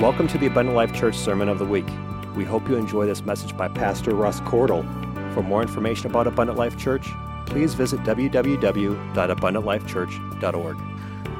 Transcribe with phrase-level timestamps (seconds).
[0.00, 1.84] Welcome to the Abundant Life Church Sermon of the Week.
[2.34, 4.82] We hope you enjoy this message by Pastor Russ Cordle.
[5.34, 7.10] For more information about Abundant Life Church,
[7.44, 10.76] please visit www.abundantlifechurch.org.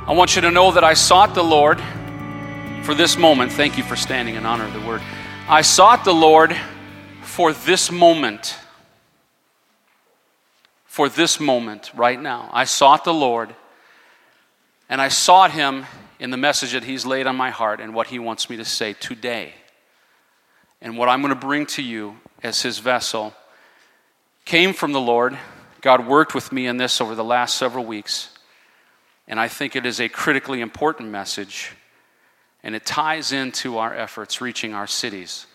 [0.06, 1.80] I want you to know that I sought the Lord
[2.82, 3.50] for this moment.
[3.50, 5.00] Thank you for standing in honor of the word.
[5.48, 6.54] I sought the Lord
[7.22, 8.58] for this moment.
[10.84, 12.50] For this moment right now.
[12.52, 13.54] I sought the Lord
[14.90, 15.86] and I sought him
[16.20, 18.64] in the message that he's laid on my heart and what he wants me to
[18.64, 19.54] say today.
[20.82, 23.34] And what I'm going to bring to you as his vessel
[24.44, 25.36] came from the Lord.
[25.80, 28.28] God worked with me in this over the last several weeks.
[29.26, 31.72] And I think it is a critically important message.
[32.62, 35.46] And it ties into our efforts reaching our cities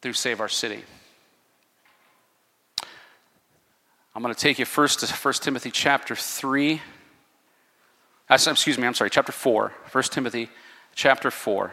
[0.00, 0.82] through Save Our City.
[4.14, 6.80] I'm going to take you first to 1 Timothy chapter 3.
[8.30, 9.72] Excuse me, I'm sorry, chapter 4.
[9.90, 10.50] 1 Timothy
[10.94, 11.72] chapter 4.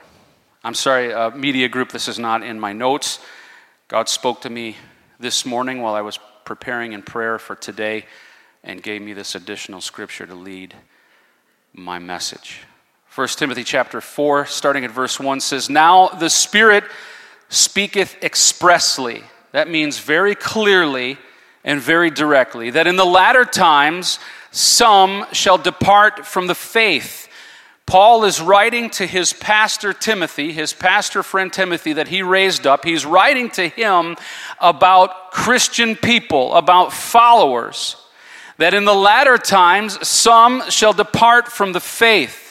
[0.64, 3.20] I'm sorry, uh, media group, this is not in my notes.
[3.88, 4.78] God spoke to me
[5.20, 8.06] this morning while I was preparing in prayer for today
[8.64, 10.74] and gave me this additional scripture to lead
[11.74, 12.62] my message.
[13.14, 16.86] 1 Timothy chapter 4, starting at verse 1 says, Now the Spirit
[17.50, 19.24] speaketh expressly.
[19.52, 21.18] That means very clearly
[21.66, 24.20] and very directly, that in the latter times
[24.56, 27.26] some shall depart from the faith
[27.86, 32.84] Paul is writing to his pastor Timothy, his pastor friend Timothy that he raised up.
[32.84, 34.18] He's writing to him
[34.60, 37.96] about Christian people, about followers,
[38.58, 42.45] that in the latter times some shall depart from the faith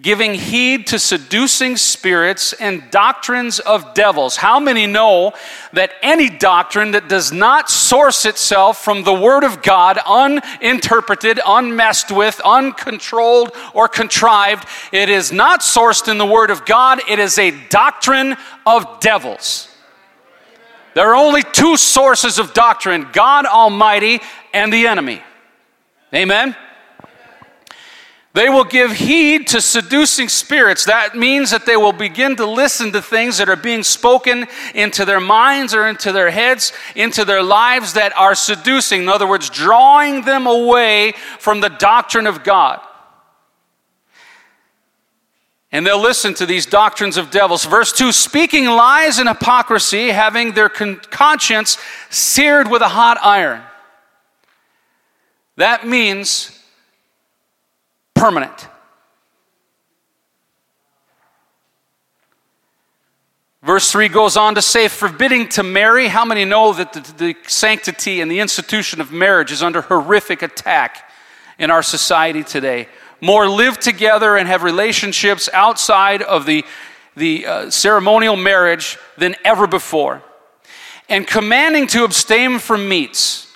[0.00, 4.36] giving heed to seducing spirits and doctrines of devils.
[4.36, 5.34] How many know
[5.74, 12.10] that any doctrine that does not source itself from the Word of God, uninterpreted, unmessed
[12.10, 17.38] with, uncontrolled, or contrived, it is not sourced in the Word of God, it is
[17.38, 19.68] a doctrine of devils.
[20.94, 24.20] There are only two sources of doctrine God Almighty
[24.54, 25.22] and the enemy.
[26.14, 26.56] Amen?
[28.34, 30.86] They will give heed to seducing spirits.
[30.86, 35.04] That means that they will begin to listen to things that are being spoken into
[35.04, 39.02] their minds or into their heads, into their lives that are seducing.
[39.02, 42.80] In other words, drawing them away from the doctrine of God.
[45.70, 47.66] And they'll listen to these doctrines of devils.
[47.66, 51.76] Verse 2 speaking lies and hypocrisy, having their con- conscience
[52.08, 53.60] seared with a hot iron.
[55.56, 56.58] That means
[58.14, 58.68] permanent.
[63.62, 66.08] Verse 3 goes on to say, forbidding to marry.
[66.08, 70.42] How many know that the, the, sanctity and the institution of marriage is under horrific
[70.42, 71.08] attack
[71.58, 72.88] in our society today?
[73.20, 76.64] More live together and have relationships outside of the,
[77.16, 80.24] the uh, ceremonial marriage than ever before.
[81.08, 83.51] And commanding to abstain from meats.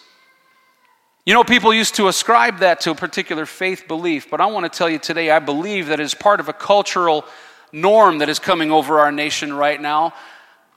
[1.27, 4.73] You know, people used to ascribe that to a particular faith belief, but I want
[4.73, 7.25] to tell you today, I believe that is part of a cultural
[7.73, 10.15] norm that is coming over our nation right now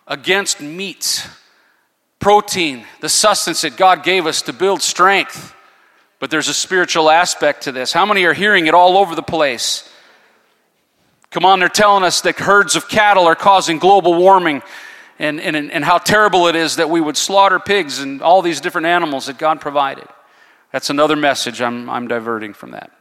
[0.07, 1.29] against meat,
[2.17, 5.53] protein, the sustenance that God gave us to build strength.
[6.17, 7.93] But there's a spiritual aspect to this.
[7.93, 9.87] How many are hearing it all over the place?
[11.29, 14.63] Come on, they're telling us that herds of cattle are causing global warming
[15.19, 18.59] and, and, and how terrible it is that we would slaughter pigs and all these
[18.59, 20.07] different animals that God provided.
[20.71, 21.61] That's another message.
[21.61, 22.91] I'm, I'm diverting from that.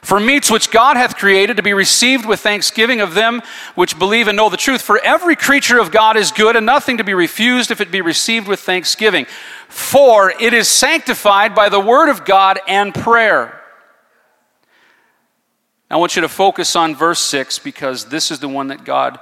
[0.00, 3.42] For meats which God hath created to be received with thanksgiving of them
[3.74, 4.80] which believe and know the truth.
[4.80, 8.00] For every creature of God is good, and nothing to be refused if it be
[8.00, 9.26] received with thanksgiving.
[9.68, 13.60] For it is sanctified by the word of God and prayer.
[15.90, 19.18] I want you to focus on verse 6 because this is the one that God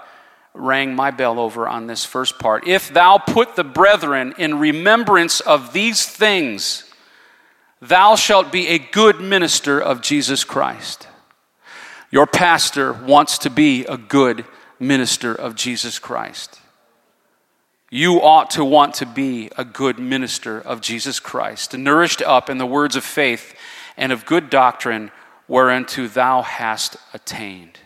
[0.57, 2.67] rang my bell over on this first part.
[2.67, 6.85] If thou put the brethren in remembrance of these things,
[7.81, 11.09] thou shalt be a good minister of Jesus Christ.
[12.11, 14.45] Your pastor wants to be a good
[14.79, 16.61] minister of Jesus Christ.
[17.91, 22.59] You ought to want to be a good minister of Jesus Christ, nourished up in
[22.59, 23.55] the words of faith
[23.97, 25.11] and of good doctrine
[25.49, 27.79] whereunto thou hast attained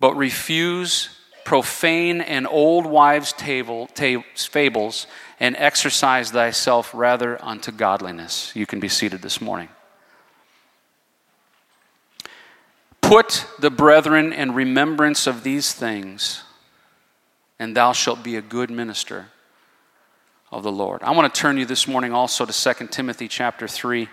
[0.00, 1.10] but refuse
[1.44, 5.06] profane and old wives' table, ta- fables
[5.40, 8.52] and exercise thyself rather unto godliness.
[8.54, 9.68] You can be seated this morning.
[13.00, 16.42] Put the brethren in remembrance of these things,
[17.58, 19.28] and thou shalt be a good minister
[20.52, 21.02] of the Lord.
[21.02, 24.08] I want to turn you this morning also to 2 Timothy chapter 3.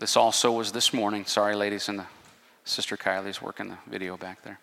[0.00, 1.26] This also was this morning.
[1.26, 2.06] Sorry, ladies, and the
[2.64, 4.58] sister Kylie's working the video back there.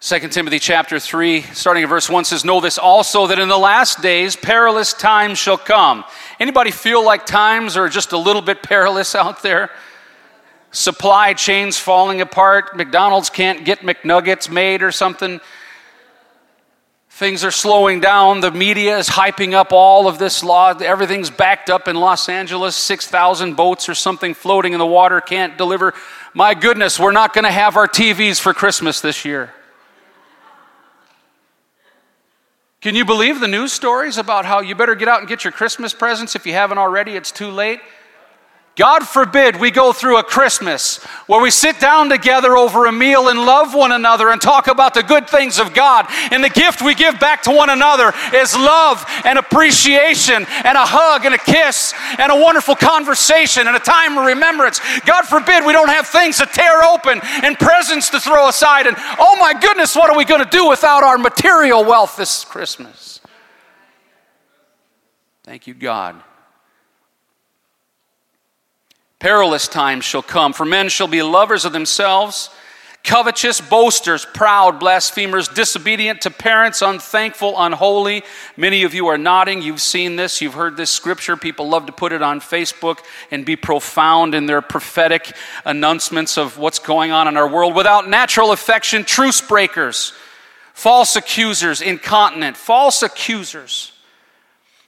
[0.00, 3.56] 2 Timothy chapter 3, starting at verse 1 says, Know this also that in the
[3.56, 6.04] last days perilous times shall come.
[6.38, 9.70] Anybody feel like times are just a little bit perilous out there?
[10.70, 15.40] Supply chains falling apart, McDonald's can't get McNuggets made or something.
[17.18, 18.42] Things are slowing down.
[18.42, 20.72] The media is hyping up all of this law.
[20.78, 22.76] Everything's backed up in Los Angeles.
[22.76, 25.94] 6,000 boats or something floating in the water can't deliver.
[26.32, 29.52] My goodness, we're not going to have our TVs for Christmas this year.
[32.80, 35.52] Can you believe the news stories about how you better get out and get your
[35.52, 37.16] Christmas presents if you haven't already?
[37.16, 37.80] It's too late.
[38.78, 43.28] God forbid we go through a Christmas where we sit down together over a meal
[43.28, 46.06] and love one another and talk about the good things of God.
[46.30, 50.86] And the gift we give back to one another is love and appreciation and a
[50.86, 54.80] hug and a kiss and a wonderful conversation and a time of remembrance.
[55.04, 58.86] God forbid we don't have things to tear open and presents to throw aside.
[58.86, 62.44] And oh my goodness, what are we going to do without our material wealth this
[62.44, 63.20] Christmas?
[65.42, 66.22] Thank you, God.
[69.20, 72.50] Perilous times shall come, for men shall be lovers of themselves,
[73.02, 78.22] covetous, boasters, proud, blasphemers, disobedient to parents, unthankful, unholy.
[78.56, 79.60] Many of you are nodding.
[79.60, 81.36] You've seen this, you've heard this scripture.
[81.36, 82.98] People love to put it on Facebook
[83.32, 85.32] and be profound in their prophetic
[85.64, 87.74] announcements of what's going on in our world.
[87.74, 90.12] Without natural affection, truce breakers,
[90.74, 93.92] false accusers, incontinent, false accusers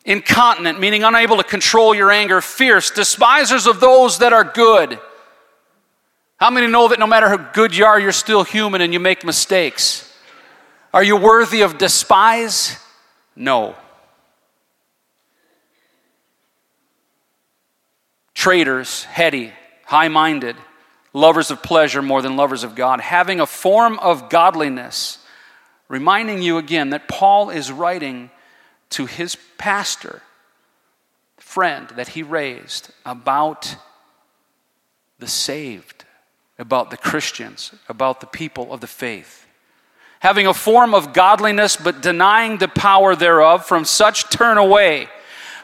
[0.05, 4.99] incontinent, meaning unable to control your anger, fierce, despisers of those that are good.
[6.37, 9.01] How many know that no matter how good you are, you're still human and you
[9.01, 10.11] make mistakes?
[10.93, 12.79] Are you worthy of despise?
[13.37, 13.77] No.
[18.35, 19.53] Traitors, heady,
[19.85, 20.57] high minded,
[21.13, 25.19] lovers of pleasure more than lovers of God, having a form of godliness,
[25.89, 28.31] reminding you again that Paul is writing
[28.91, 30.23] to his pastor,
[31.39, 33.77] friend that he raised about
[35.19, 36.05] the saved,
[36.59, 39.47] about the Christians, about the people of the faith.
[40.21, 45.09] Having a form of godliness, but denying the power thereof, from such turn away.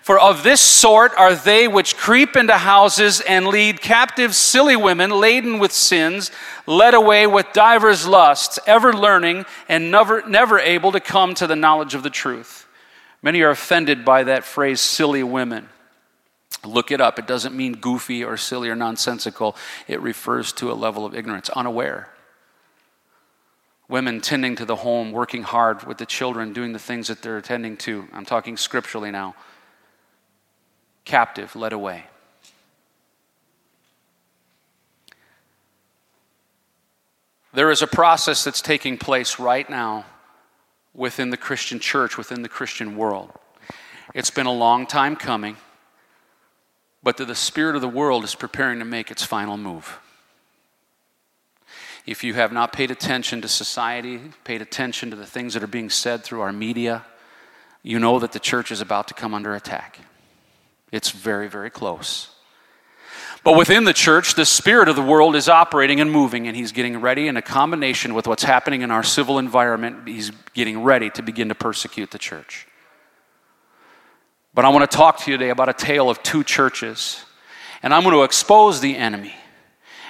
[0.00, 5.10] For of this sort are they which creep into houses and lead captive silly women
[5.10, 6.30] laden with sins,
[6.64, 11.56] led away with divers lusts, ever learning and never, never able to come to the
[11.56, 12.65] knowledge of the truth.
[13.22, 15.68] Many are offended by that phrase, silly women.
[16.64, 17.18] Look it up.
[17.18, 19.56] It doesn't mean goofy or silly or nonsensical,
[19.88, 22.08] it refers to a level of ignorance, unaware.
[23.88, 27.36] Women tending to the home, working hard with the children, doing the things that they're
[27.36, 28.08] attending to.
[28.12, 29.36] I'm talking scripturally now.
[31.04, 32.06] Captive, led away.
[37.52, 40.04] There is a process that's taking place right now
[40.96, 43.30] within the Christian church, within the Christian world.
[44.14, 45.56] It's been a long time coming,
[47.02, 50.00] but the spirit of the world is preparing to make its final move.
[52.06, 55.68] If you have not paid attention to society, paid attention to the things that are
[55.68, 57.04] being said through our media,
[57.82, 59.98] you know that the church is about to come under attack.
[60.92, 62.35] It's very, very close.
[63.46, 66.72] But within the church, the spirit of the world is operating and moving, and he's
[66.72, 70.08] getting ready in a combination with what's happening in our civil environment.
[70.08, 72.66] He's getting ready to begin to persecute the church.
[74.52, 77.24] But I want to talk to you today about a tale of two churches,
[77.84, 79.36] and I'm going to expose the enemy.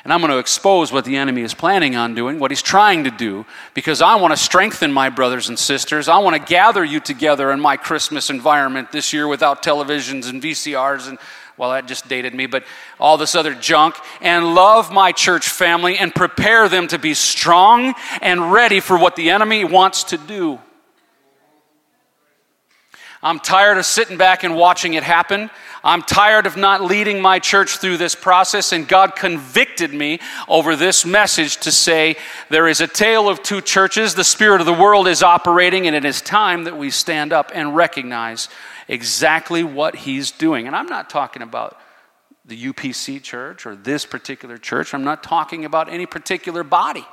[0.02, 3.04] And I'm going to expose what the enemy is planning on doing, what he's trying
[3.04, 6.08] to do, because I want to strengthen my brothers and sisters.
[6.08, 10.40] I want to gather you together in my Christmas environment this year without televisions and
[10.40, 11.18] VCRs and
[11.56, 12.64] well, that just dated me, but
[13.00, 17.94] all this other junk, and love my church family and prepare them to be strong
[18.20, 20.58] and ready for what the enemy wants to do.
[23.22, 25.50] I'm tired of sitting back and watching it happen.
[25.82, 30.76] I'm tired of not leading my church through this process, and God convicted me over
[30.76, 32.16] this message to say
[32.50, 34.14] there is a tale of two churches.
[34.14, 37.50] The spirit of the world is operating, and it is time that we stand up
[37.54, 38.48] and recognize
[38.88, 40.66] exactly what he's doing.
[40.66, 41.78] And I'm not talking about
[42.44, 47.04] the UPC church or this particular church, I'm not talking about any particular body.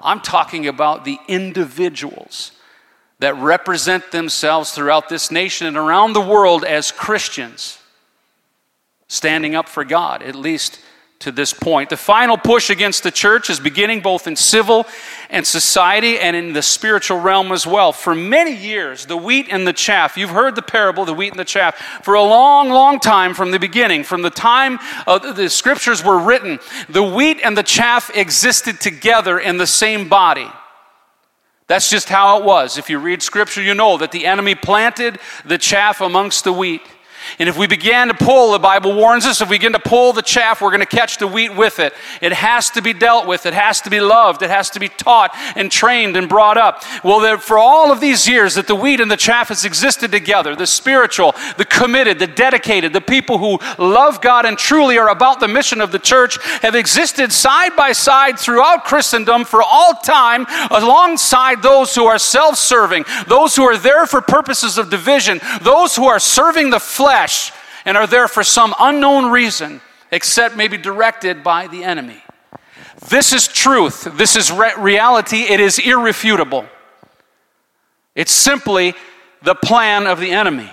[0.00, 2.52] I'm talking about the individuals
[3.18, 7.78] that represent themselves throughout this nation and around the world as Christians,
[9.08, 10.80] standing up for God, at least
[11.22, 11.88] to this point.
[11.90, 14.86] The final push against the church is beginning both in civil
[15.30, 17.92] and society and in the spiritual realm as well.
[17.92, 21.38] For many years, the wheat and the chaff, you've heard the parable, the wheat and
[21.38, 25.48] the chaff, for a long, long time from the beginning, from the time uh, the
[25.48, 30.48] scriptures were written, the wheat and the chaff existed together in the same body.
[31.68, 32.76] That's just how it was.
[32.76, 36.82] If you read scripture, you know that the enemy planted the chaff amongst the wheat.
[37.38, 40.12] And if we began to pull, the Bible warns us, if we begin to pull
[40.12, 41.94] the chaff, we're going to catch the wheat with it.
[42.20, 43.46] It has to be dealt with.
[43.46, 44.42] It has to be loved.
[44.42, 46.82] It has to be taught and trained and brought up.
[47.04, 50.56] Well, for all of these years that the wheat and the chaff has existed together,
[50.56, 55.40] the spiritual, the committed, the dedicated, the people who love God and truly are about
[55.40, 60.46] the mission of the church have existed side by side throughout Christendom for all time,
[60.70, 65.96] alongside those who are self serving, those who are there for purposes of division, those
[65.96, 67.52] who are serving the flesh flesh
[67.84, 72.22] and are there for some unknown reason, except maybe directed by the enemy.
[73.08, 74.08] This is truth.
[74.16, 75.42] This is re- reality.
[75.42, 76.64] It is irrefutable.
[78.14, 78.94] It's simply
[79.42, 80.70] the plan of the enemy.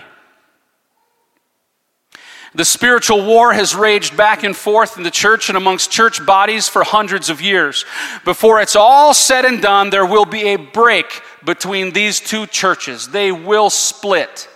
[2.54, 6.68] The spiritual war has raged back and forth in the church and amongst church bodies
[6.68, 7.86] for hundreds of years.
[8.26, 13.08] Before it's all said and done, there will be a break between these two churches.
[13.08, 14.48] They will split.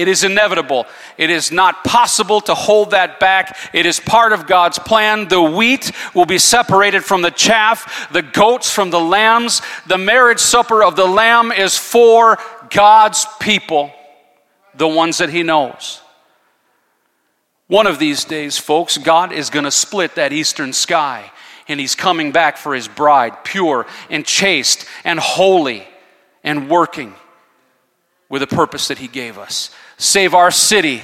[0.00, 0.86] It is inevitable.
[1.18, 3.54] It is not possible to hold that back.
[3.74, 5.28] It is part of God's plan.
[5.28, 9.60] The wheat will be separated from the chaff, the goats from the lambs.
[9.88, 12.38] The marriage supper of the Lamb is for
[12.70, 13.92] God's people,
[14.74, 16.00] the ones that He knows.
[17.66, 21.30] One of these days, folks, God is going to split that eastern sky,
[21.68, 25.86] and He's coming back for His bride, pure and chaste and holy
[26.42, 27.14] and working
[28.30, 29.70] with the purpose that He gave us.
[30.00, 31.02] Save Our City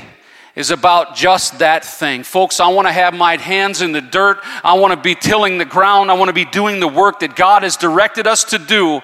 [0.54, 2.22] is about just that thing.
[2.22, 4.38] Folks, I want to have my hands in the dirt.
[4.64, 6.10] I want to be tilling the ground.
[6.10, 9.02] I want to be doing the work that God has directed us to do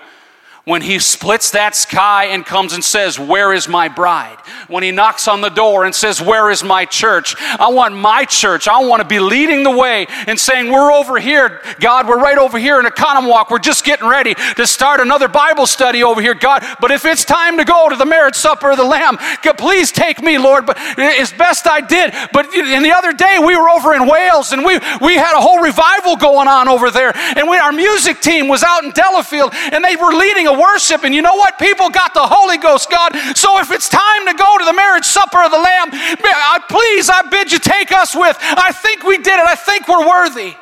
[0.64, 4.38] when he splits that sky and comes and says, Where is my bride?
[4.68, 7.34] When he knocks on the door and says, Where is my church?
[7.38, 8.68] I want my church.
[8.68, 12.06] I want to be leading the way and saying, We're over here, God.
[12.06, 13.50] We're right over here in Oconomowoc.
[13.50, 16.64] We're just getting ready to start another Bible study over here, God.
[16.80, 19.18] But if it's time to go to the marriage supper of the Lamb,
[19.56, 20.64] please take me, Lord.
[20.64, 22.14] But as best I did.
[22.32, 25.40] But in the other day, we were over in Wales and we, we had a
[25.40, 27.12] whole revival going on over there.
[27.16, 31.04] And we, our music team was out in Delafield and they were leading a worship.
[31.04, 31.58] And you know what?
[31.58, 33.12] People got the Holy Ghost, God.
[33.36, 37.08] So if it's time to go to the marriage supper of the Lamb, I, please,
[37.08, 38.36] I bid you take us with.
[38.40, 39.46] I think we did it.
[39.46, 40.54] I think we're worthy.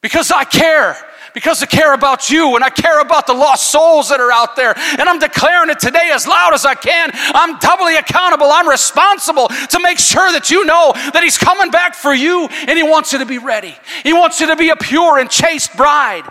[0.00, 0.96] Because I care
[1.34, 4.56] because I care about you and I care about the lost souls that are out
[4.56, 4.76] there.
[4.98, 7.10] And I'm declaring it today as loud as I can.
[7.14, 8.48] I'm doubly accountable.
[8.50, 12.76] I'm responsible to make sure that you know that He's coming back for you and
[12.76, 13.76] He wants you to be ready.
[14.02, 16.24] He wants you to be a pure and chaste bride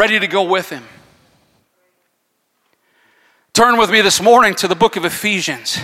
[0.00, 0.82] ready to go with him.
[3.52, 5.78] Turn with me this morning to the book of Ephesians.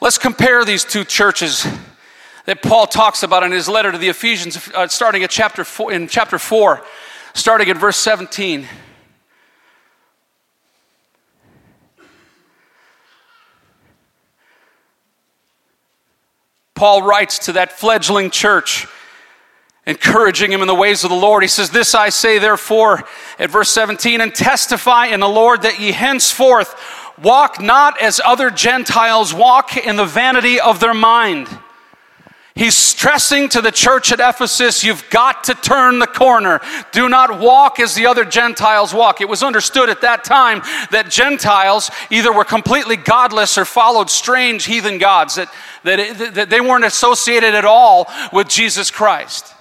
[0.00, 1.64] Let's compare these two churches
[2.46, 5.92] that Paul talks about in his letter to the Ephesians, uh, starting at chapter four,
[5.92, 6.82] in chapter 4,
[7.34, 8.66] starting at verse 17.
[16.74, 18.88] Paul writes to that fledgling church
[19.86, 21.42] encouraging him in the ways of the Lord.
[21.42, 23.04] He says, This I say, therefore,
[23.38, 26.74] at verse 17, and testify in the Lord that ye henceforth
[27.22, 31.48] walk not as other Gentiles walk in the vanity of their mind.
[32.56, 36.60] He's stressing to the church at Ephesus, you've got to turn the corner.
[36.92, 39.20] Do not walk as the other Gentiles walk.
[39.20, 40.60] It was understood at that time
[40.92, 46.60] that Gentiles either were completely godless or followed strange heathen gods, that, that, that they
[46.60, 49.53] weren't associated at all with Jesus Christ.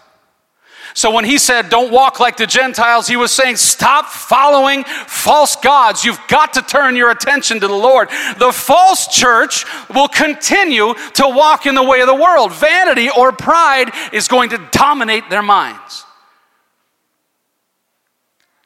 [0.94, 5.56] So when he said, Don't walk like the Gentiles, he was saying, Stop following false
[5.56, 6.06] gods.
[6.06, 8.10] You've got to turn your attention to the Lord.
[8.38, 12.54] The false church will continue to walk in the way of the world.
[12.54, 16.06] Vanity or pride is going to dominate their minds.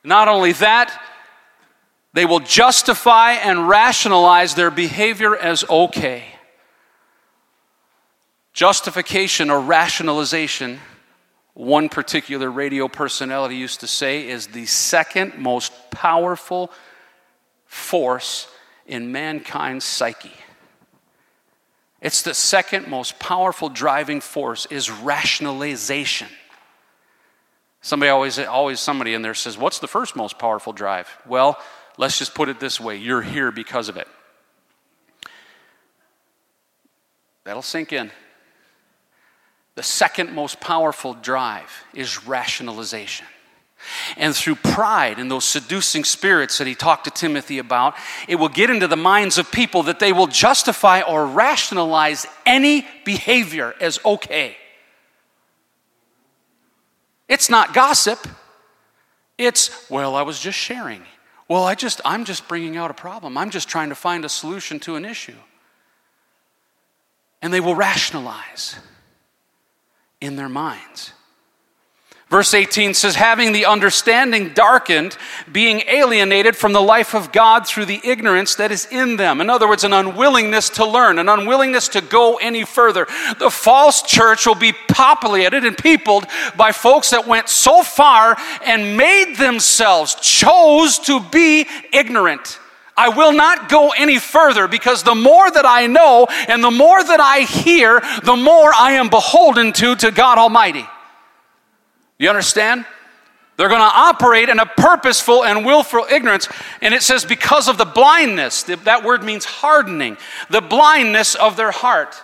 [0.04, 1.02] Not only that,
[2.14, 6.24] they will justify and rationalize their behavior as okay.
[8.54, 10.80] Justification or rationalization
[11.58, 16.72] one particular radio personality used to say is the second most powerful
[17.66, 18.48] force
[18.86, 20.32] in mankind's psyche.
[22.00, 26.28] It's the second most powerful driving force is rationalization.
[27.82, 31.10] Somebody always, always somebody in there says, What's the first most powerful drive?
[31.26, 31.60] Well,
[31.98, 34.08] let's just put it this way you're here because of it.
[37.46, 38.12] That'll sink in.
[39.78, 43.28] The second most powerful drive is rationalization.
[44.18, 47.94] And through pride and those seducing spirits that he talked to Timothy about,
[48.28, 52.88] it will get into the minds of people that they will justify or rationalize any
[53.06, 54.58] behavior as okay.
[57.30, 58.28] It's not gossip.
[59.38, 61.04] It's, well, I was just sharing.
[61.48, 63.38] Well, I just I'm just bringing out a problem.
[63.38, 65.38] I'm just trying to find a solution to an issue.
[67.44, 68.78] And they will rationalize
[70.22, 71.14] in their minds.
[72.30, 75.18] Verse 18 says, having the understanding darkened,
[75.50, 79.40] being alienated from the life of God through the ignorance that is in them.
[79.40, 83.08] In other words, an unwillingness to learn, an unwillingness to go any further.
[83.40, 86.26] The false church will be populated and peopled
[86.58, 92.60] by folks that went so far and made themselves, chose to be ignorant.
[92.98, 97.04] I will not go any further because the more that I know and the more
[97.04, 100.86] that I hear, the more I am beholden to to God Almighty.
[102.18, 102.86] You understand?
[103.58, 106.48] They're going to operate in a purposeful and willful ignorance.
[106.82, 110.18] And it says, because of the blindness, that word means hardening,
[110.50, 112.16] the blindness of their heart.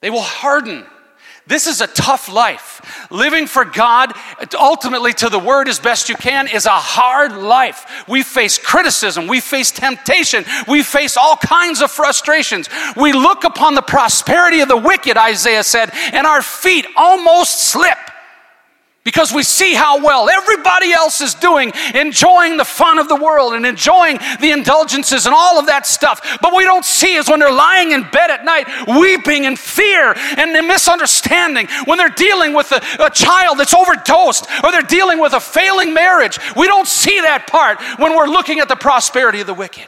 [0.00, 0.84] They will harden.
[1.48, 3.08] This is a tough life.
[3.10, 4.12] Living for God,
[4.54, 8.04] ultimately to the word as best you can, is a hard life.
[8.06, 12.68] We face criticism, we face temptation, we face all kinds of frustrations.
[12.96, 17.96] We look upon the prosperity of the wicked, Isaiah said, and our feet almost slip
[19.08, 23.54] because we see how well everybody else is doing, enjoying the fun of the world
[23.54, 26.38] and enjoying the indulgences and all of that stuff.
[26.42, 30.12] But we don't see is when they're lying in bed at night, weeping in fear
[30.36, 35.18] and in misunderstanding, when they're dealing with a, a child that's overdosed or they're dealing
[35.20, 36.38] with a failing marriage.
[36.54, 39.86] We don't see that part when we're looking at the prosperity of the wicked.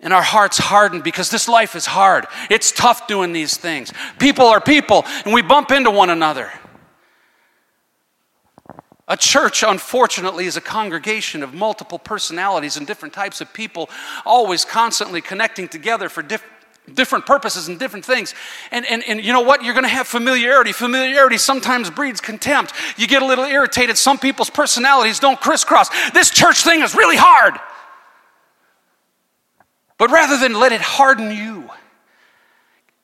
[0.00, 2.28] And our hearts harden because this life is hard.
[2.48, 3.92] It's tough doing these things.
[4.18, 6.50] People are people, and we bump into one another.
[9.08, 13.88] A church, unfortunately, is a congregation of multiple personalities and different types of people,
[14.24, 16.44] always constantly connecting together for diff-
[16.92, 18.34] different purposes and different things.
[18.72, 19.62] And, and, and you know what?
[19.62, 20.72] You're going to have familiarity.
[20.72, 22.72] Familiarity sometimes breeds contempt.
[22.96, 23.96] You get a little irritated.
[23.96, 25.88] Some people's personalities don't crisscross.
[26.10, 27.60] This church thing is really hard.
[29.98, 31.70] But rather than let it harden you,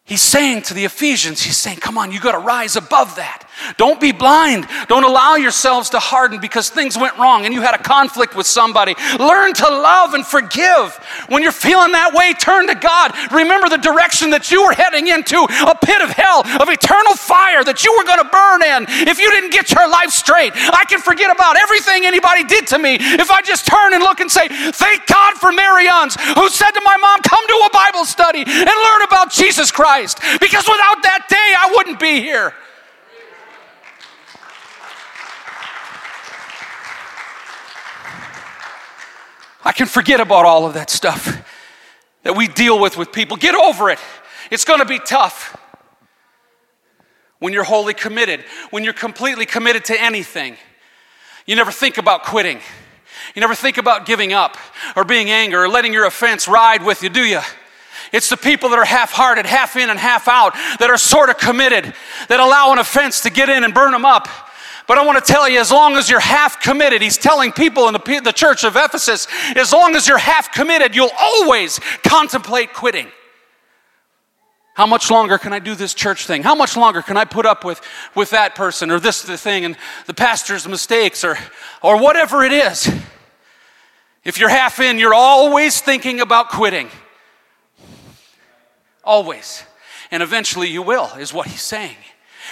[0.05, 3.49] He's saying to the Ephesians, he's saying, come on, you got to rise above that.
[3.77, 4.67] Don't be blind.
[4.89, 8.47] Don't allow yourselves to harden because things went wrong and you had a conflict with
[8.47, 8.95] somebody.
[9.19, 10.97] Learn to love and forgive.
[11.29, 13.13] When you're feeling that way, turn to God.
[13.31, 17.63] Remember the direction that you were heading into a pit of hell, of eternal fire
[17.65, 20.53] that you were going to burn in if you didn't get your life straight.
[20.55, 24.21] I can forget about everything anybody did to me if I just turn and look
[24.21, 28.05] and say, Thank God for Marianne's, who said to my mom, Come to a Bible
[28.05, 30.21] study and learn about Jesus Christ.
[30.41, 32.55] Because without that day, I wouldn't be here.
[39.65, 41.49] I can forget about all of that stuff
[42.23, 43.37] that we deal with with people.
[43.37, 43.99] Get over it.
[44.51, 45.57] It's going to be tough.
[47.39, 50.57] When you're wholly committed, when you're completely committed to anything,
[51.47, 52.61] you never think about quitting.
[53.35, 54.57] You never think about giving up
[54.95, 57.41] or being angry or letting your offense ride with you, do you?
[58.13, 61.31] It's the people that are half hearted, half in and half out, that are sort
[61.31, 61.95] of committed,
[62.29, 64.29] that allow an offense to get in and burn them up.
[64.93, 67.89] But I want to tell you, as long as you're half committed, he's telling people
[67.89, 69.27] in the, the church of Ephesus,
[69.57, 73.07] as long as you're half committed, you'll always contemplate quitting.
[74.75, 76.43] How much longer can I do this church thing?
[76.43, 77.81] How much longer can I put up with,
[78.15, 81.39] with that person or this the thing and the pastor's mistakes or,
[81.83, 82.87] or whatever it is?
[84.25, 86.91] If you're half in, you're always thinking about quitting.
[89.03, 89.65] Always.
[90.11, 91.97] And eventually you will, is what he's saying.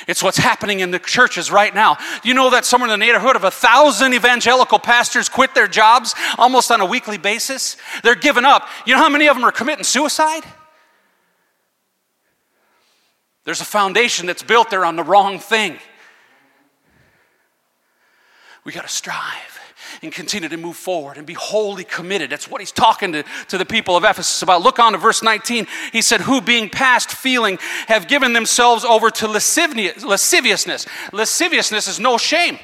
[0.06, 1.98] It's what's happening in the churches right now.
[2.22, 6.14] You know that somewhere in the neighborhood of a thousand evangelical pastors quit their jobs
[6.38, 7.76] almost on a weekly basis?
[8.02, 8.68] They're giving up.
[8.86, 10.44] You know how many of them are committing suicide?
[13.44, 15.78] There's a foundation that's built there on the wrong thing.
[18.64, 19.49] We got to strive
[20.02, 22.30] and continue to move forward and be wholly committed.
[22.30, 24.62] That's what he's talking to, to the people of Ephesus about.
[24.62, 25.66] Look on to verse 19.
[25.92, 30.86] He said, Who being past feeling have given themselves over to lasciviousness.
[31.12, 32.58] Lasciviousness is no shame.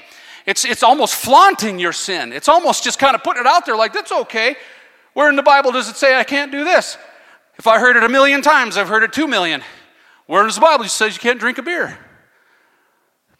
[0.46, 2.32] It's, it's almost flaunting your sin.
[2.32, 4.56] It's almost just kind of putting it out there like, that's okay.
[5.12, 6.96] Where in the Bible does it say I can't do this?
[7.58, 9.62] If I heard it a million times, I've heard it two million.
[10.26, 11.98] Where does the Bible it says you can't drink a beer?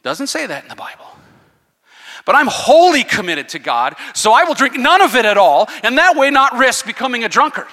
[0.03, 1.05] Doesn't say that in the Bible
[2.27, 5.69] but I'm wholly committed to God, so I will drink none of it at all,
[5.81, 7.67] and that way not risk becoming a drunkard.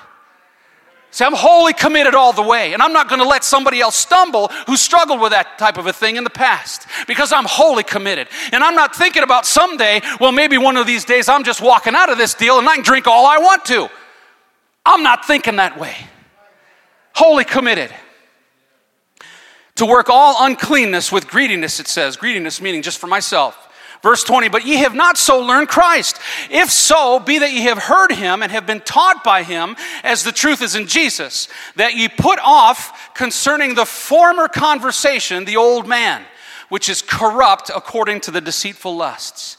[1.10, 3.94] Say, I'm wholly committed all the way, and I'm not going to let somebody else
[3.94, 7.82] stumble who struggled with that type of a thing in the past because I'm wholly
[7.82, 8.28] committed.
[8.52, 11.94] And I'm not thinking about someday, well, maybe one of these days I'm just walking
[11.94, 13.88] out of this deal and I can drink all I want to.
[14.84, 15.94] I'm not thinking that way.
[17.14, 17.92] Wholly committed.
[19.76, 22.16] To work all uncleanness with greediness, it says.
[22.16, 23.63] Greediness meaning just for myself.
[24.04, 26.20] Verse 20, but ye have not so learned Christ.
[26.50, 30.24] If so, be that ye have heard him and have been taught by him, as
[30.24, 35.88] the truth is in Jesus, that ye put off concerning the former conversation the old
[35.88, 36.22] man,
[36.68, 39.56] which is corrupt according to the deceitful lusts.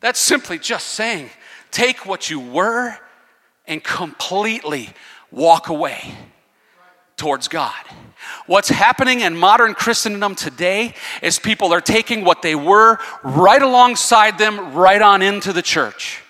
[0.00, 1.30] That's simply just saying,
[1.70, 2.98] take what you were
[3.64, 4.88] and completely
[5.30, 6.16] walk away
[7.16, 7.84] towards God.
[8.46, 14.38] What's happening in modern Christendom today is people are taking what they were right alongside
[14.38, 16.20] them, right on into the church.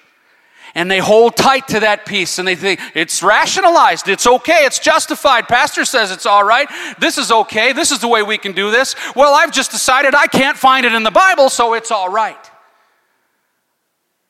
[0.77, 4.81] And they hold tight to that piece and they think it's rationalized, it's okay, it's
[4.81, 5.47] justified.
[5.47, 8.73] Pastor says it's all right, this is okay, this is the way we can do
[8.73, 8.97] this.
[9.15, 12.51] Well, I've just decided I can't find it in the Bible, so it's all right.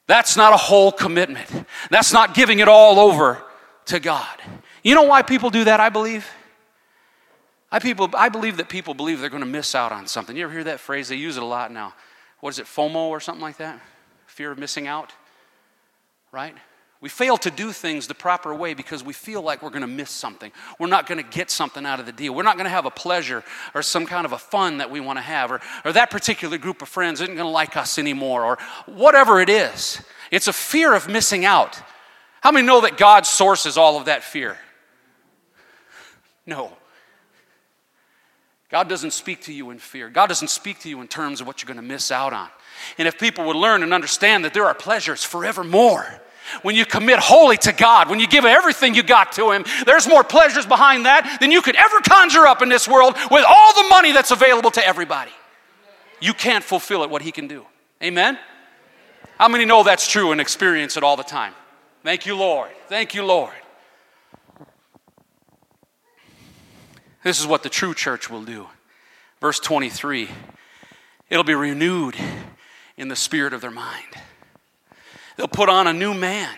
[0.07, 1.49] That's not a whole commitment.
[1.91, 3.43] That's not giving it all over
[3.87, 4.37] to God.
[4.83, 6.27] You know why people do that, I believe?
[7.75, 10.37] I, people, I believe that people believe they're going to miss out on something.
[10.37, 11.09] You ever hear that phrase?
[11.09, 11.93] They use it a lot now.
[12.39, 13.81] What is it, FOMO or something like that?
[14.29, 15.13] Fear of missing out?
[16.31, 16.55] Right?
[17.01, 19.89] We fail to do things the proper way because we feel like we're going to
[19.89, 20.53] miss something.
[20.79, 22.33] We're not going to get something out of the deal.
[22.33, 23.43] We're not going to have a pleasure
[23.75, 26.59] or some kind of a fun that we want to have, or, or that particular
[26.59, 30.01] group of friends isn't going to like us anymore, or whatever it is.
[30.31, 31.83] It's a fear of missing out.
[32.41, 34.59] How many know that God sources all of that fear?
[36.47, 36.73] No.
[38.75, 40.11] God doesn't speak to you in fear.
[40.11, 42.49] God doesn't speak to you in terms of what you're going to miss out on.
[42.99, 46.05] And if people would learn and understand that there are pleasures forevermore,
[46.63, 50.09] when you commit wholly to God, when you give everything you got to Him, there's
[50.09, 53.75] more pleasures behind that than you could ever conjure up in this world with all
[53.81, 55.31] the money that's available to everybody.
[56.19, 57.65] You can't fulfill it what He can do.
[58.03, 58.37] Amen?
[59.39, 61.55] How many know that's true and experience it all the time?
[62.03, 62.71] Thank you, Lord.
[62.89, 63.55] Thank you, Lord.
[67.25, 68.69] This is what the true church will do.
[69.41, 70.29] Verse 23
[71.31, 72.15] it'll be renewed
[72.97, 74.15] in the spirit of their mind.
[75.37, 76.55] They'll put on a new man,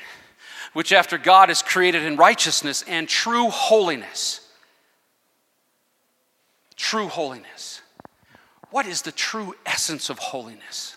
[0.74, 4.46] which after God is created in righteousness and true holiness.
[6.74, 7.81] True holiness.
[8.70, 10.96] What is the true essence of holiness?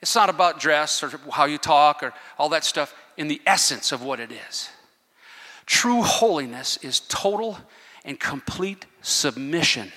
[0.00, 3.90] It's not about dress or how you talk or all that stuff, in the essence
[3.92, 4.70] of what it is.
[5.66, 7.58] True holiness is total
[8.08, 9.92] and complete submission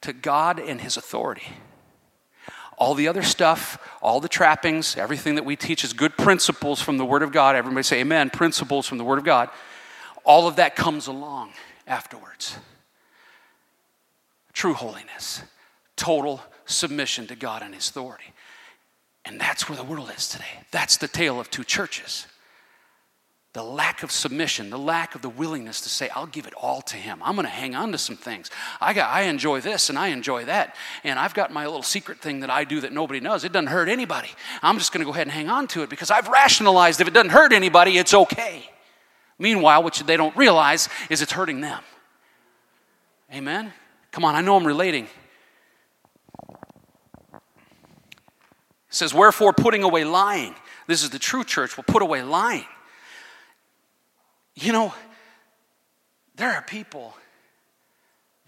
[0.00, 1.46] to God and His authority.
[2.78, 6.96] All the other stuff, all the trappings, everything that we teach is good principles from
[6.96, 7.54] the Word of God.
[7.54, 9.50] Everybody say amen, principles from the Word of God.
[10.24, 11.52] All of that comes along
[11.86, 12.56] afterwards.
[14.54, 15.42] True holiness,
[15.96, 18.32] total submission to God and His authority.
[19.26, 20.64] And that's where the world is today.
[20.70, 22.26] That's the tale of two churches
[23.58, 26.80] the lack of submission, the lack of the willingness to say, I'll give it all
[26.82, 27.20] to him.
[27.24, 28.52] I'm going to hang on to some things.
[28.80, 30.76] I, got, I enjoy this and I enjoy that.
[31.02, 33.42] And I've got my little secret thing that I do that nobody knows.
[33.42, 34.28] It doesn't hurt anybody.
[34.62, 37.08] I'm just going to go ahead and hang on to it because I've rationalized if
[37.08, 38.62] it doesn't hurt anybody, it's okay.
[39.40, 41.82] Meanwhile, what they don't realize is it's hurting them.
[43.34, 43.72] Amen?
[44.12, 45.08] Come on, I know I'm relating.
[46.52, 47.40] It
[48.90, 50.54] says, Wherefore, putting away lying.
[50.86, 52.64] This is the true church, will put away lying
[54.62, 54.92] you know,
[56.36, 57.14] there are people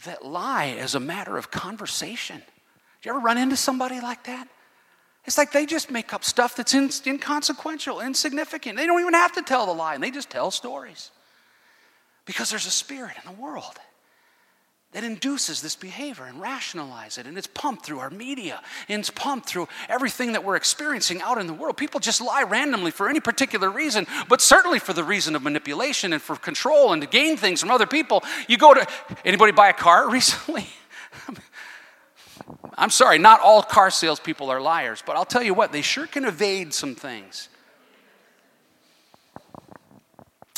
[0.04, 2.38] that lie as a matter of conversation.
[2.38, 4.48] Do you ever run into somebody like that?
[5.24, 8.76] It's like they just make up stuff that's in, inconsequential, insignificant.
[8.76, 11.10] They don't even have to tell the lie, and they just tell stories.
[12.24, 13.78] Because there's a spirit in the world
[14.92, 19.10] that induces this behavior and rationalize it and it's pumped through our media and it's
[19.10, 21.76] pumped through everything that we're experiencing out in the world.
[21.76, 26.12] People just lie randomly for any particular reason but certainly for the reason of manipulation
[26.12, 28.24] and for control and to gain things from other people.
[28.48, 28.84] You go to
[29.24, 30.66] anybody buy a car recently?
[32.76, 36.06] I'm sorry not all car salespeople are liars but i'll tell you what they sure
[36.06, 37.48] can evade some things.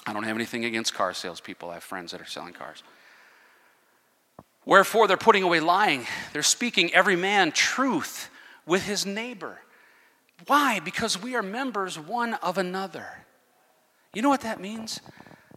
[0.07, 1.71] I don't have anything against car salespeople.
[1.71, 2.83] I have friends that are selling cars
[4.65, 6.07] Wherefore, they're putting away lying.
[6.33, 8.31] They're speaking every man truth
[8.67, 9.59] with his neighbor.
[10.47, 10.81] Why?
[10.81, 13.07] Because we are members one of another.
[14.15, 15.01] You know what that means?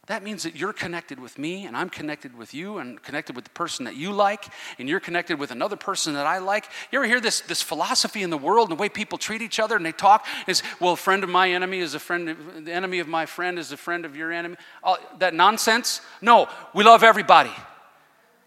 [0.07, 3.45] That means that you're connected with me, and I'm connected with you, and connected with
[3.45, 4.45] the person that you like,
[4.77, 6.65] and you're connected with another person that I like.
[6.91, 9.59] You ever hear this, this philosophy in the world and the way people treat each
[9.59, 12.65] other and they talk is, well, a friend of my enemy is a friend, of,
[12.65, 14.57] the enemy of my friend is a friend of your enemy?
[14.83, 16.01] All, that nonsense?
[16.21, 17.51] No, we love everybody.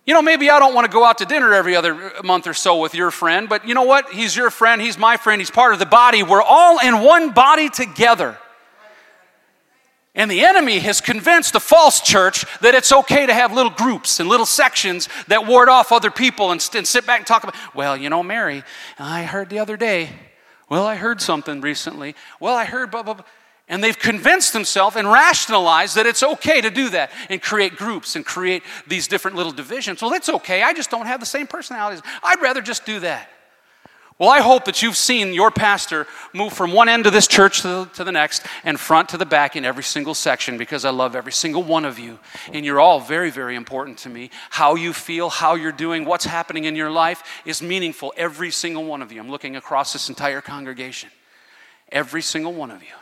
[0.09, 2.55] You know, maybe I don't want to go out to dinner every other month or
[2.55, 4.11] so with your friend, but you know what?
[4.11, 6.23] He's your friend, he's my friend, he's part of the body.
[6.23, 8.38] We're all in one body together.
[10.14, 14.18] And the enemy has convinced the false church that it's okay to have little groups
[14.18, 17.55] and little sections that ward off other people and, and sit back and talk about,
[17.75, 18.64] well, you know, Mary,
[18.99, 20.09] I heard the other day.
[20.71, 22.14] Well, I heard something recently.
[22.40, 23.27] Well, I heard blah, blah, blah.
[23.68, 28.16] And they've convinced themselves and rationalized that it's okay to do that and create groups
[28.16, 30.00] and create these different little divisions.
[30.00, 30.62] Well, it's okay.
[30.62, 32.02] I just don't have the same personalities.
[32.22, 33.28] I'd rather just do that.
[34.18, 37.61] Well, I hope that you've seen your pastor move from one end of this church
[37.61, 40.85] to the, to the, next and front to the back in every single section because
[40.85, 42.18] I love every single one of you.
[42.52, 44.31] And you're all very, very important to me.
[44.50, 48.85] How you feel, how you're doing, what's happening in your life is meaningful, every single
[48.85, 49.20] one of you.
[49.20, 51.11] I'm looking across this entire congregation.
[51.92, 52.94] Every single one of you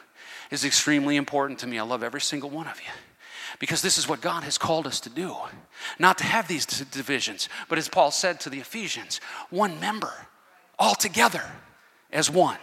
[0.50, 1.78] is extremely important to me.
[1.78, 2.90] I love every single one of you
[3.58, 5.34] because this is what God has called us to do.
[5.98, 10.12] Not to have these divisions, but as Paul said to the Ephesians, one member
[10.78, 11.42] all together
[12.12, 12.58] as one.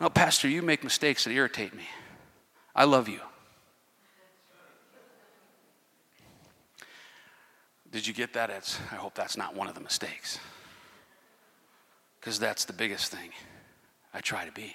[0.00, 1.86] Oh, Pastor, you make mistakes that irritate me.
[2.74, 3.20] I love you.
[7.92, 8.50] Did you get that?
[8.50, 10.38] It's, I hope that's not one of the mistakes.
[12.18, 13.30] Because that's the biggest thing
[14.14, 14.74] I try to be.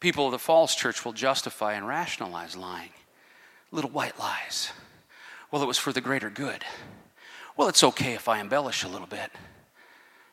[0.00, 2.90] People of the false church will justify and rationalize lying.
[3.70, 4.70] Little white lies.
[5.50, 6.64] Well, it was for the greater good.
[7.56, 9.30] Well, it's okay if I embellish a little bit.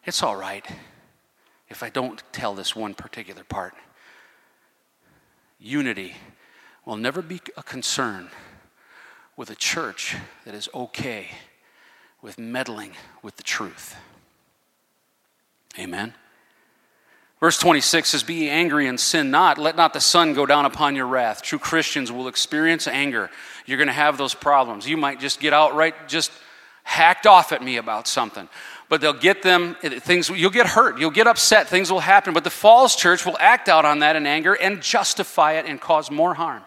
[0.06, 0.66] It's all right
[1.70, 3.74] if I don't tell this one particular part.
[5.60, 6.16] Unity
[6.86, 8.30] will never be a concern
[9.36, 11.28] with a church that is okay
[12.22, 13.96] with meddling with the truth.
[15.78, 16.14] Amen.
[17.40, 19.58] Verse 26 says, Be angry and sin not.
[19.58, 21.42] Let not the sun go down upon your wrath.
[21.42, 23.30] True Christians will experience anger.
[23.66, 24.88] You're going to have those problems.
[24.88, 26.32] You might just get outright, just
[26.84, 28.48] hacked off at me about something
[28.90, 32.44] but they'll get them things you'll get hurt you'll get upset things will happen but
[32.44, 36.10] the false church will act out on that in anger and justify it and cause
[36.10, 36.64] more harm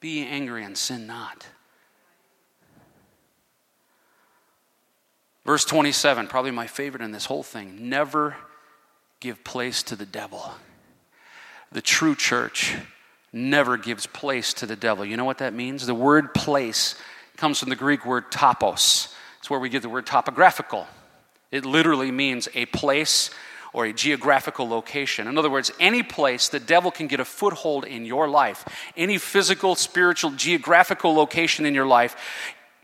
[0.00, 1.46] be angry and sin not
[5.44, 8.36] verse 27 probably my favorite in this whole thing never
[9.20, 10.52] give place to the devil
[11.72, 12.76] the true church
[13.32, 15.04] never gives place to the devil.
[15.04, 15.86] You know what that means?
[15.86, 16.96] The word place
[17.36, 19.12] comes from the Greek word topos.
[19.38, 20.86] It's where we get the word topographical.
[21.50, 23.30] It literally means a place
[23.72, 25.26] or a geographical location.
[25.26, 28.66] In other words, any place the devil can get a foothold in your life,
[28.98, 32.14] any physical, spiritual, geographical location in your life,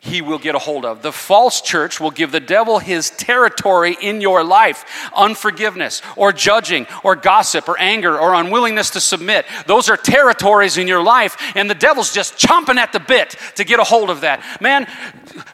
[0.01, 1.03] he will get a hold of.
[1.03, 4.85] The false church will give the devil his territory in your life.
[5.15, 9.45] Unforgiveness or judging or gossip or anger or unwillingness to submit.
[9.67, 13.65] Those are territories in your life, and the devil's just chomping at the bit to
[13.65, 14.41] get a hold of that.
[14.61, 14.87] Man,